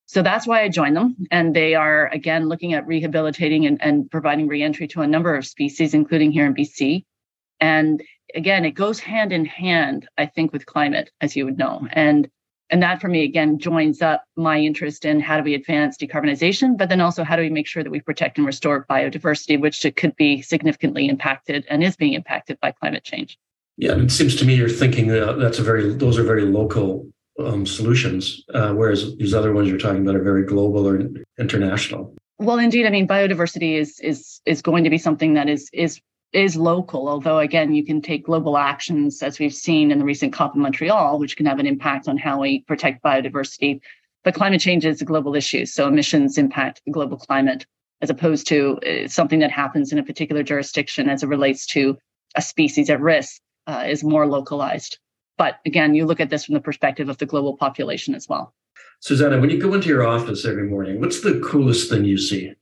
So 0.07 0.21
that's 0.21 0.47
why 0.47 0.61
I 0.61 0.69
joined 0.69 0.95
them. 0.95 1.15
And 1.31 1.55
they 1.55 1.75
are, 1.75 2.07
again, 2.07 2.47
looking 2.47 2.73
at 2.73 2.87
rehabilitating 2.87 3.65
and, 3.65 3.81
and 3.81 4.09
providing 4.09 4.47
reentry 4.47 4.87
to 4.89 5.01
a 5.01 5.07
number 5.07 5.35
of 5.35 5.45
species, 5.45 5.93
including 5.93 6.31
here 6.31 6.45
in 6.45 6.55
BC. 6.55 7.03
And 7.59 8.01
again, 8.33 8.63
it 8.65 8.71
goes 8.71 8.99
hand 8.99 9.33
in 9.33 9.45
hand, 9.45 10.07
I 10.17 10.25
think, 10.25 10.53
with 10.53 10.65
climate, 10.65 11.11
as 11.21 11.35
you 11.35 11.45
would 11.45 11.57
know. 11.57 11.87
And 11.91 12.29
and 12.69 12.83
that 12.83 12.99
for 12.99 13.07
me 13.07 13.23
again 13.23 13.59
joins 13.59 14.01
up 14.01 14.25
my 14.35 14.59
interest 14.59 15.05
in 15.05 15.19
how 15.19 15.37
do 15.37 15.43
we 15.43 15.53
advance 15.53 15.97
decarbonization 15.97 16.77
but 16.77 16.89
then 16.89 17.01
also 17.01 17.23
how 17.23 17.35
do 17.35 17.41
we 17.41 17.49
make 17.49 17.67
sure 17.67 17.83
that 17.83 17.89
we 17.89 18.01
protect 18.01 18.37
and 18.37 18.45
restore 18.45 18.85
biodiversity 18.89 19.59
which 19.59 19.85
could 19.95 20.15
be 20.15 20.41
significantly 20.41 21.07
impacted 21.07 21.65
and 21.69 21.83
is 21.83 21.95
being 21.95 22.13
impacted 22.13 22.59
by 22.59 22.71
climate 22.71 23.03
change 23.03 23.37
yeah 23.77 23.95
it 23.95 24.11
seems 24.11 24.35
to 24.35 24.45
me 24.45 24.55
you're 24.55 24.69
thinking 24.69 25.07
that 25.07 25.37
that's 25.39 25.59
a 25.59 25.63
very 25.63 25.93
those 25.93 26.17
are 26.17 26.23
very 26.23 26.45
local 26.45 27.07
um, 27.39 27.65
solutions 27.65 28.43
uh, 28.53 28.73
whereas 28.73 29.15
these 29.17 29.33
other 29.33 29.53
ones 29.53 29.69
you're 29.69 29.77
talking 29.77 30.01
about 30.01 30.15
are 30.15 30.23
very 30.23 30.43
global 30.43 30.87
or 30.87 31.07
international 31.39 32.13
well 32.39 32.59
indeed 32.59 32.85
i 32.85 32.89
mean 32.89 33.07
biodiversity 33.07 33.79
is 33.79 33.99
is 33.99 34.41
is 34.45 34.61
going 34.61 34.83
to 34.83 34.89
be 34.89 34.97
something 34.97 35.33
that 35.33 35.47
is 35.47 35.69
is 35.73 36.01
is 36.33 36.55
local, 36.57 37.07
although 37.07 37.39
again, 37.39 37.73
you 37.73 37.85
can 37.85 38.01
take 38.01 38.25
global 38.25 38.57
actions 38.57 39.23
as 39.23 39.39
we've 39.39 39.53
seen 39.53 39.91
in 39.91 39.99
the 39.99 40.05
recent 40.05 40.33
COP 40.33 40.55
in 40.55 40.61
Montreal, 40.61 41.19
which 41.19 41.37
can 41.37 41.45
have 41.45 41.59
an 41.59 41.65
impact 41.65 42.07
on 42.07 42.17
how 42.17 42.41
we 42.41 42.61
protect 42.63 43.03
biodiversity. 43.03 43.79
But 44.23 44.35
climate 44.35 44.59
change 44.59 44.85
is 44.85 45.01
a 45.01 45.05
global 45.05 45.35
issue. 45.35 45.65
So 45.65 45.87
emissions 45.87 46.37
impact 46.37 46.81
the 46.85 46.91
global 46.91 47.17
climate 47.17 47.65
as 48.01 48.09
opposed 48.09 48.45
to 48.47 48.77
uh, 48.79 49.07
something 49.07 49.39
that 49.39 49.51
happens 49.51 49.91
in 49.91 49.99
a 49.99 50.03
particular 50.03 50.43
jurisdiction 50.43 51.09
as 51.09 51.23
it 51.23 51.27
relates 51.27 51.65
to 51.67 51.97
a 52.35 52.41
species 52.41 52.89
at 52.89 52.99
risk 52.99 53.41
uh, 53.67 53.83
is 53.87 54.03
more 54.03 54.25
localized. 54.25 54.97
But 55.37 55.59
again, 55.65 55.93
you 55.93 56.05
look 56.05 56.19
at 56.19 56.29
this 56.29 56.45
from 56.45 56.55
the 56.55 56.61
perspective 56.61 57.09
of 57.09 57.17
the 57.17 57.25
global 57.25 57.57
population 57.57 58.15
as 58.15 58.27
well. 58.27 58.53
Susannah, 58.99 59.39
when 59.39 59.51
you 59.51 59.59
go 59.59 59.73
into 59.73 59.89
your 59.89 60.07
office 60.07 60.45
every 60.45 60.67
morning, 60.67 60.99
what's 60.99 61.21
the 61.21 61.39
coolest 61.45 61.89
thing 61.89 62.05
you 62.05 62.17
see? 62.17 62.53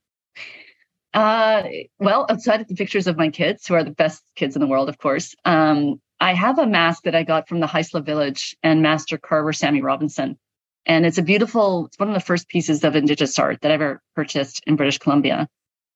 Uh, 1.13 1.63
well, 1.98 2.26
outside 2.30 2.60
of 2.60 2.68
the 2.68 2.76
pictures 2.76 3.08
of 3.08 3.15
my 3.15 3.30
kids, 3.30 3.65
who 3.65 3.74
are 3.74 3.86
the 3.86 3.91
best 3.91 4.22
kids 4.36 4.56
in 4.56 4.60
the 4.60 4.68
world, 4.68 4.89
of 4.89 4.98
course, 4.98 5.34
um, 5.46 6.02
I 6.20 6.34
have 6.34 6.60
a 6.60 6.68
mask 6.68 7.04
that 7.04 7.15
I 7.15 7.24
got 7.24 7.48
from 7.48 7.62
the 7.62 7.68
Haisla 7.68 8.04
Village 8.06 8.56
and 8.63 8.82
Master 8.82 9.18
Carver 9.18 9.54
Sammy 9.54 9.82
Robinson. 9.82 10.38
And 10.86 11.06
it's 11.06 11.18
a 11.18 11.24
beautiful, 11.24 11.86
it's 11.86 11.98
one 11.98 12.10
of 12.10 12.13
the 12.13 12.20
first 12.20 12.50
pieces 12.50 12.84
of 12.84 12.96
Indigenous 12.96 13.39
art 13.39 13.62
that 13.62 13.72
I 13.72 13.76
ever 13.76 14.02
purchased 14.13 14.62
in 14.68 14.76
British 14.76 14.98
Columbia. 14.98 15.48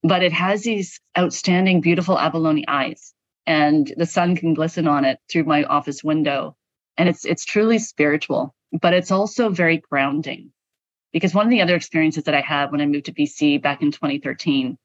But 0.03 0.23
it 0.23 0.31
has 0.31 0.63
these 0.63 1.01
outstanding, 1.17 1.81
beautiful 1.81 2.17
abalone 2.17 2.65
eyes, 2.67 3.13
and 3.49 3.91
the 3.97 4.05
sun 4.05 4.35
can 4.35 4.53
glisten 4.53 4.87
on 4.87 5.03
it 5.03 5.19
through 5.27 5.43
my 5.43 5.63
office 5.63 6.03
window. 6.03 6.55
And 6.97 7.09
it's 7.09 7.25
it's 7.25 7.43
truly 7.43 7.79
spiritual, 7.79 8.53
but 8.79 8.93
it's 8.93 9.11
also 9.11 9.49
very 9.49 9.77
grounding. 9.77 10.51
Because 11.11 11.33
one 11.33 11.47
of 11.47 11.49
the 11.49 11.61
other 11.61 11.75
experiences 11.75 12.25
that 12.25 12.35
I 12.35 12.41
had 12.41 12.71
when 12.71 12.79
I 12.79 12.85
moved 12.85 13.07
to 13.07 13.11
BC 13.11 13.59
back 13.59 13.81
in 13.81 13.91
2013 13.91 14.77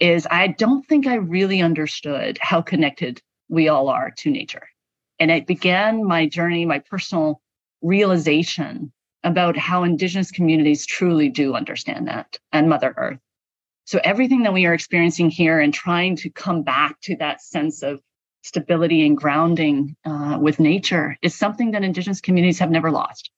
is 0.00 0.26
I 0.28 0.48
don't 0.48 0.84
think 0.84 1.06
I 1.06 1.14
really 1.14 1.62
understood 1.62 2.38
how 2.40 2.60
connected 2.60 3.22
we 3.48 3.68
all 3.68 3.88
are 3.88 4.10
to 4.10 4.30
nature. 4.30 4.66
And 5.20 5.30
it 5.30 5.46
began 5.46 6.04
my 6.04 6.26
journey, 6.26 6.66
my 6.66 6.80
personal 6.80 7.40
realization 7.82 8.92
about 9.22 9.56
how 9.56 9.84
Indigenous 9.84 10.32
communities 10.32 10.84
truly 10.84 11.28
do 11.28 11.54
understand 11.54 12.08
that 12.08 12.36
and 12.50 12.68
Mother 12.68 12.92
Earth. 12.96 13.20
So 13.84 14.00
everything 14.04 14.42
that 14.44 14.52
we 14.52 14.66
are 14.66 14.74
experiencing 14.74 15.30
here 15.30 15.60
and 15.60 15.74
trying 15.74 16.16
to 16.16 16.30
come 16.30 16.62
back 16.62 17.00
to 17.02 17.16
that 17.16 17.42
sense 17.42 17.82
of 17.82 18.00
stability 18.42 19.06
and 19.06 19.16
grounding 19.16 19.96
uh, 20.04 20.38
with 20.40 20.60
nature 20.60 21.16
is 21.22 21.34
something 21.34 21.72
that 21.72 21.84
Indigenous 21.84 22.20
communities 22.20 22.58
have 22.58 22.70
never 22.70 22.90
lost. 22.90 23.30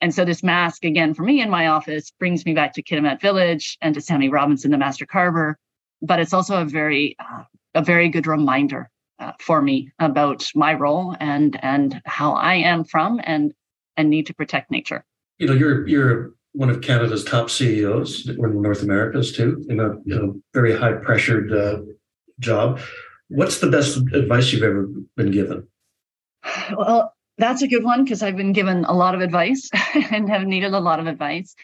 And 0.00 0.14
so 0.14 0.24
this 0.24 0.42
mask, 0.42 0.84
again, 0.84 1.14
for 1.14 1.22
me 1.22 1.40
in 1.40 1.48
my 1.48 1.68
office, 1.68 2.10
brings 2.18 2.44
me 2.44 2.52
back 2.52 2.74
to 2.74 2.82
Kitimat 2.82 3.20
Village 3.20 3.78
and 3.80 3.94
to 3.94 4.00
Sammy 4.00 4.28
Robinson, 4.28 4.70
the 4.70 4.78
master 4.78 5.06
carver, 5.06 5.58
but 6.02 6.20
it's 6.20 6.34
also 6.34 6.60
a 6.60 6.64
very 6.64 7.16
uh, 7.18 7.44
a 7.74 7.82
very 7.82 8.08
good 8.08 8.26
reminder 8.26 8.90
uh, 9.18 9.32
for 9.40 9.62
me 9.62 9.90
about 9.98 10.50
my 10.54 10.74
role 10.74 11.16
and 11.20 11.58
and 11.62 12.00
how 12.04 12.32
I 12.34 12.54
am 12.54 12.84
from 12.84 13.20
and 13.24 13.52
and 13.96 14.10
need 14.10 14.26
to 14.26 14.34
protect 14.34 14.70
nature. 14.70 15.04
You 15.38 15.46
know, 15.46 15.54
you're 15.54 15.86
you're 15.88 16.34
one 16.56 16.70
of 16.70 16.80
Canada's 16.80 17.24
top 17.24 17.50
CEOs, 17.50 18.28
of 18.28 18.38
North 18.38 18.82
America's 18.82 19.32
too, 19.32 19.64
in 19.68 19.80
a 19.80 19.94
you 20.04 20.16
know, 20.16 20.40
very 20.54 20.76
high 20.76 20.94
pressured 20.94 21.52
uh, 21.52 21.78
job. 22.38 22.80
What's 23.28 23.60
the 23.60 23.70
best 23.70 23.96
advice 24.12 24.52
you've 24.52 24.62
ever 24.62 24.88
been 25.16 25.30
given? 25.30 25.68
Well, 26.76 27.12
that's 27.38 27.62
a 27.62 27.68
good 27.68 27.84
one 27.84 28.04
because 28.04 28.22
I've 28.22 28.36
been 28.36 28.52
given 28.52 28.84
a 28.84 28.92
lot 28.92 29.14
of 29.14 29.20
advice 29.20 29.68
and 29.94 30.28
have 30.28 30.46
needed 30.46 30.72
a 30.72 30.80
lot 30.80 31.00
of 31.00 31.06
advice 31.06 31.54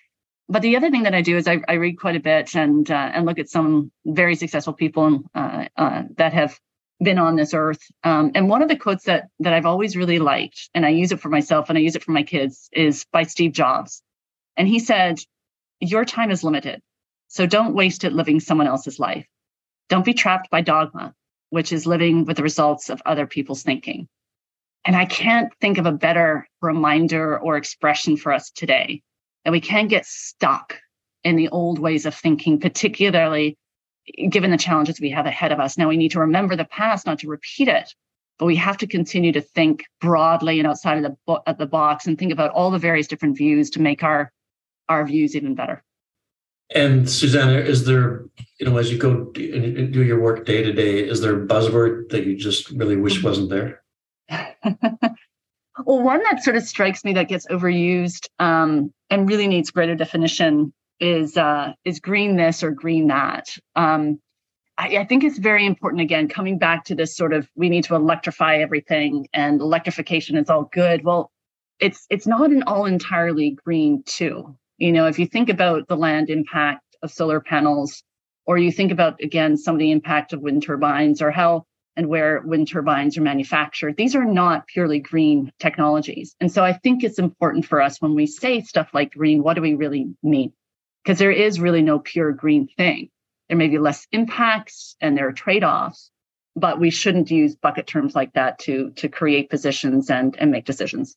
but 0.53 0.63
the 0.63 0.77
other 0.77 0.91
thing 0.91 1.05
that 1.05 1.15
I 1.15 1.23
do 1.23 1.37
is 1.37 1.49
I, 1.49 1.63
I 1.67 1.75
read 1.75 1.99
quite 1.99 2.15
a 2.15 2.21
bit 2.21 2.55
and 2.55 2.89
uh, 2.91 3.11
and 3.15 3.25
look 3.25 3.39
at 3.39 3.49
some 3.49 3.91
very 4.05 4.35
successful 4.35 4.75
people 4.75 5.23
uh, 5.35 5.65
uh, 5.77 6.03
that 6.19 6.35
have 6.35 6.59
been 7.03 7.19
on 7.19 7.37
this 7.37 7.55
earth. 7.55 7.81
Um, 8.05 8.33
and 8.35 8.51
one 8.51 8.63
of 8.63 8.69
the 8.69 8.77
quotes 8.77 9.05
that 9.05 9.29
that 9.41 9.55
I've 9.55 9.67
always 9.67 9.97
really 9.97 10.19
liked, 10.19 10.69
and 10.75 10.85
I 10.85 10.91
use 10.91 11.11
it 11.11 11.21
for 11.21 11.31
myself 11.31 11.71
and 11.71 11.79
I 11.79 11.81
use 11.81 11.97
it 11.97 12.05
for 12.05 12.13
my 12.13 12.23
kids, 12.23 12.69
is 12.73 13.07
by 13.13 13.23
Steve 13.23 13.53
Jobs, 13.53 14.03
and 14.57 14.69
he 14.69 14.79
said, 14.79 15.19
"Your 15.81 16.05
time 16.05 16.31
is 16.31 16.45
limited, 16.45 16.81
so 17.29 17.47
don't 17.47 17.75
waste 17.75 18.05
it 18.05 18.13
living 18.13 18.41
someone 18.41 18.67
else's 18.67 18.99
life. 18.99 19.27
Don't 19.89 20.05
be 20.05 20.15
trapped 20.15 20.51
by 20.51 20.61
dogma, 20.61 21.15
which 21.51 21.73
is 21.73 21.87
living 21.87 22.25
with 22.25 22.37
the 22.37 22.43
results 22.43 22.91
of 22.91 23.03
other 23.05 23.27
people's 23.27 23.63
thinking." 23.63 24.09
And 24.85 24.97
I 24.97 25.05
can't 25.05 25.53
think 25.61 25.79
of 25.79 25.87
a 25.87 25.93
better 25.93 26.49
reminder 26.61 27.39
or 27.39 27.57
expression 27.57 28.17
for 28.17 28.33
us 28.33 28.51
today 28.51 29.03
that 29.45 29.53
we 29.53 29.61
can't 29.61 29.89
get 29.89 30.07
stuck 30.07 30.81
in 31.25 31.37
the 31.37 31.49
old 31.49 31.79
ways 31.79 32.05
of 32.05 32.15
thinking, 32.15 32.59
particularly 32.59 33.57
given 34.29 34.51
the 34.51 34.57
challenges 34.57 35.01
we 35.01 35.11
have 35.11 35.27
ahead 35.27 35.53
of 35.53 35.61
us. 35.61 35.79
Now 35.79 35.89
we 35.89 35.97
need 35.97 36.11
to 36.13 36.21
remember 36.21 36.57
the 36.57 36.65
past, 36.65 37.07
not 37.07 37.21
to 37.21 37.29
repeat 37.29 37.69
it, 37.69 37.95
but 38.39 38.47
we 38.47 38.57
have 38.57 38.77
to 38.79 38.87
continue 38.89 39.31
to 39.33 39.41
think 39.41 39.85
broadly 40.01 40.59
and 40.59 40.67
outside 40.67 40.97
of 40.97 41.05
the, 41.05 41.17
bo- 41.27 41.43
of 41.47 41.59
the 41.59 41.67
box 41.67 42.07
and 42.07 42.19
think 42.19 42.33
about 42.33 42.51
all 42.51 42.73
the 42.73 42.79
various 42.79 43.07
different 43.07 43.37
views 43.37 43.71
to 43.71 43.81
make 43.81 44.03
our 44.03 44.33
our 44.89 45.07
views 45.07 45.37
even 45.37 45.55
better. 45.55 45.83
And 46.75 47.09
Susannah, 47.09 47.59
is 47.59 47.85
there, 47.85 48.25
you 48.59 48.67
know, 48.67 48.79
as 48.79 48.91
you 48.91 48.99
go 48.99 49.31
and 49.35 49.93
do 49.93 50.03
your 50.03 50.21
work 50.21 50.47
day 50.47 50.63
to 50.63 50.73
day, 50.73 51.01
is 51.01 51.21
there 51.21 51.37
a 51.37 51.47
buzzword 51.47 52.09
that 52.11 52.25
you 52.25 52.37
just 52.37 52.71
really 52.71 52.97
wish 52.97 53.19
mm-hmm. 53.19 53.29
wasn't 53.29 53.51
there? 53.51 53.83
Well, 55.87 56.03
one 56.03 56.23
that 56.25 56.43
sort 56.43 56.57
of 56.57 56.65
strikes 56.65 57.05
me 57.05 57.15
that 57.15 57.29
gets 57.29 57.47
overused 57.47 58.29
um, 58.39 58.93
and 59.11 59.29
really 59.29 59.49
needs 59.49 59.71
greater 59.71 59.95
definition 59.95 60.73
is 61.01 61.37
uh, 61.37 61.73
is 61.85 61.99
green 61.99 62.37
this 62.37 62.63
or 62.63 62.71
green 62.71 63.07
that. 63.09 63.49
Um, 63.75 64.21
I, 64.79 64.99
I, 64.99 65.05
think 65.05 65.25
it's 65.25 65.39
very 65.39 65.67
important. 65.67 66.03
Again, 66.03 66.29
coming 66.29 66.59
back 66.59 66.85
to 66.85 66.95
this 66.95 67.17
sort 67.17 67.33
of 67.33 67.49
we 67.57 67.69
need 67.69 67.85
to 67.85 67.95
electrify 67.95 68.57
everything, 68.59 69.27
and 69.33 69.61
electrification 69.61 70.37
is 70.37 70.51
all 70.51 70.69
good. 70.73 71.05
Well, 71.05 71.33
it's 71.81 72.07
it's 72.11 72.27
not 72.27 72.51
an 72.51 72.63
all 72.65 72.85
entirely 72.85 73.57
green 73.65 74.03
too. 74.05 74.57
You 74.83 74.91
know, 74.91 75.07
if 75.07 75.21
you 75.21 75.27
think 75.27 75.49
about 75.49 75.87
the 75.87 75.97
land 75.97 76.29
impact 76.29 76.97
of 77.05 77.13
solar 77.13 77.39
panels, 77.39 78.03
or 78.47 78.59
you 78.59 78.73
think 78.73 78.91
about 78.91 79.23
again 79.23 79.57
some 79.57 79.77
of 79.77 79.79
the 79.79 79.93
impact 79.93 80.33
of 80.33 80.41
wind 80.41 80.65
turbines, 80.65 81.23
or 81.23 81.31
how 81.31 81.67
and 81.95 82.09
where 82.09 82.43
wind 82.45 82.67
turbines 82.67 83.17
are 83.17 83.23
manufactured. 83.23 83.97
These 83.97 84.17
are 84.17 84.25
not 84.25 84.67
purely 84.67 84.99
green 84.99 85.53
technologies. 85.61 86.35
And 86.41 86.51
so 86.51 86.65
I 86.65 86.73
think 86.73 87.05
it's 87.05 87.21
important 87.21 87.65
for 87.65 87.81
us 87.81 88.01
when 88.01 88.17
we 88.17 88.27
say 88.27 88.61
stuff 88.63 88.89
like 88.93 89.13
green, 89.13 89.45
what 89.45 89.55
do 89.55 89.63
we 89.63 89.75
really 89.75 90.09
mean? 90.21 90.53
Because 91.05 91.21
there 91.21 91.31
is 91.31 91.61
really 91.61 91.83
no 91.83 92.01
pure 92.01 92.33
green 92.33 92.67
thing. 92.67 93.09
There 93.49 93.59
may 93.59 93.69
be 93.69 93.79
less 93.79 94.09
impacts 94.11 94.97
and 95.01 95.17
there 95.17 95.29
are 95.29 95.33
trade 95.33 95.63
offs, 95.63 96.11
but 96.57 96.81
we 96.81 96.91
shouldn't 96.91 97.31
use 97.31 97.55
bucket 97.55 97.87
terms 97.87 98.17
like 98.17 98.33
that 98.33 98.59
to, 98.61 98.91
to 98.97 99.09
create 99.09 99.49
positions 99.49 100.11
and, 100.11 100.35
and 100.41 100.51
make 100.51 100.65
decisions. 100.65 101.15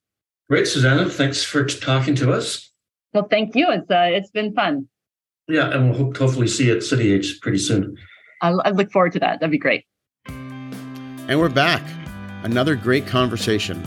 Great, 0.49 0.67
Susannah. 0.67 1.09
Thanks 1.09 1.43
for 1.43 1.65
talking 1.65 2.13
to 2.15 2.31
us. 2.31 2.69
Well, 3.15 3.27
thank 3.29 3.55
you. 3.55 3.71
It's, 3.71 3.89
uh, 3.89 4.09
it's 4.11 4.29
been 4.29 4.53
fun. 4.53 4.89
Yeah, 5.47 5.71
and 5.71 5.89
we'll 5.89 5.97
hope, 5.97 6.17
hopefully 6.17 6.49
see 6.49 6.67
you 6.67 6.75
at 6.75 6.83
City 6.83 7.13
H 7.13 7.39
pretty 7.41 7.59
soon. 7.59 7.95
I, 8.41 8.49
I 8.49 8.71
look 8.71 8.91
forward 8.91 9.13
to 9.13 9.19
that. 9.19 9.39
That'd 9.39 9.51
be 9.51 9.57
great. 9.57 9.85
And 10.27 11.39
we're 11.39 11.47
back. 11.47 11.81
Another 12.43 12.75
great 12.75 13.07
conversation. 13.07 13.81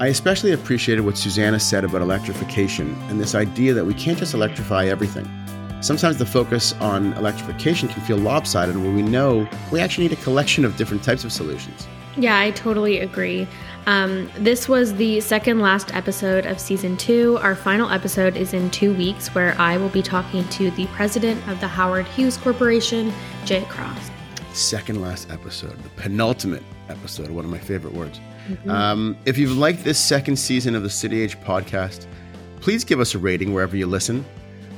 I 0.00 0.06
especially 0.06 0.52
appreciated 0.52 1.02
what 1.02 1.18
Susannah 1.18 1.60
said 1.60 1.84
about 1.84 2.00
electrification 2.00 2.96
and 3.10 3.20
this 3.20 3.34
idea 3.34 3.74
that 3.74 3.84
we 3.84 3.92
can't 3.92 4.16
just 4.18 4.32
electrify 4.32 4.86
everything. 4.86 5.28
Sometimes 5.82 6.16
the 6.16 6.24
focus 6.24 6.72
on 6.80 7.12
electrification 7.14 7.88
can 7.88 8.02
feel 8.04 8.16
lopsided 8.16 8.78
where 8.78 8.92
we 8.92 9.02
know 9.02 9.46
we 9.70 9.80
actually 9.80 10.08
need 10.08 10.18
a 10.18 10.22
collection 10.22 10.64
of 10.64 10.74
different 10.78 11.04
types 11.04 11.22
of 11.22 11.32
solutions. 11.32 11.86
Yeah, 12.16 12.38
I 12.38 12.52
totally 12.52 12.98
agree. 12.98 13.46
Um, 13.88 14.30
this 14.36 14.68
was 14.68 14.94
the 14.96 15.18
second 15.22 15.60
last 15.60 15.94
episode 15.94 16.44
of 16.44 16.60
season 16.60 16.94
two. 16.98 17.38
Our 17.38 17.54
final 17.54 17.88
episode 17.88 18.36
is 18.36 18.52
in 18.52 18.68
two 18.68 18.92
weeks, 18.92 19.34
where 19.34 19.58
I 19.58 19.78
will 19.78 19.88
be 19.88 20.02
talking 20.02 20.46
to 20.48 20.70
the 20.72 20.84
president 20.88 21.40
of 21.48 21.58
the 21.60 21.68
Howard 21.68 22.06
Hughes 22.08 22.36
Corporation, 22.36 23.10
Jay 23.46 23.62
Cross. 23.62 24.10
Second 24.52 25.00
last 25.00 25.30
episode, 25.30 25.82
the 25.82 25.88
penultimate 25.96 26.62
episode, 26.90 27.30
one 27.30 27.46
of 27.46 27.50
my 27.50 27.58
favorite 27.58 27.94
words. 27.94 28.20
Mm-hmm. 28.50 28.68
Um, 28.68 29.16
if 29.24 29.38
you've 29.38 29.56
liked 29.56 29.84
this 29.84 29.98
second 29.98 30.36
season 30.36 30.74
of 30.74 30.82
the 30.82 30.90
CityAge 30.90 31.42
podcast, 31.42 32.06
please 32.60 32.84
give 32.84 33.00
us 33.00 33.14
a 33.14 33.18
rating 33.18 33.54
wherever 33.54 33.74
you 33.74 33.86
listen. 33.86 34.22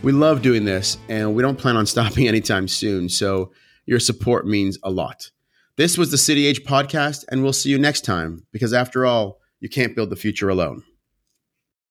We 0.02 0.12
love 0.12 0.40
doing 0.40 0.64
this, 0.64 0.98
and 1.08 1.34
we 1.34 1.42
don't 1.42 1.58
plan 1.58 1.76
on 1.76 1.84
stopping 1.94 2.28
anytime 2.28 2.68
soon. 2.68 3.08
So 3.08 3.50
your 3.86 3.98
support 3.98 4.46
means 4.46 4.78
a 4.84 4.90
lot. 4.90 5.28
This 5.80 5.96
was 5.96 6.10
the 6.10 6.18
CityAge 6.18 6.66
podcast, 6.66 7.24
and 7.30 7.42
we'll 7.42 7.54
see 7.54 7.70
you 7.70 7.78
next 7.78 8.04
time 8.04 8.46
because, 8.52 8.74
after 8.74 9.06
all, 9.06 9.38
you 9.60 9.70
can't 9.70 9.96
build 9.96 10.10
the 10.10 10.14
future 10.14 10.50
alone. 10.50 10.82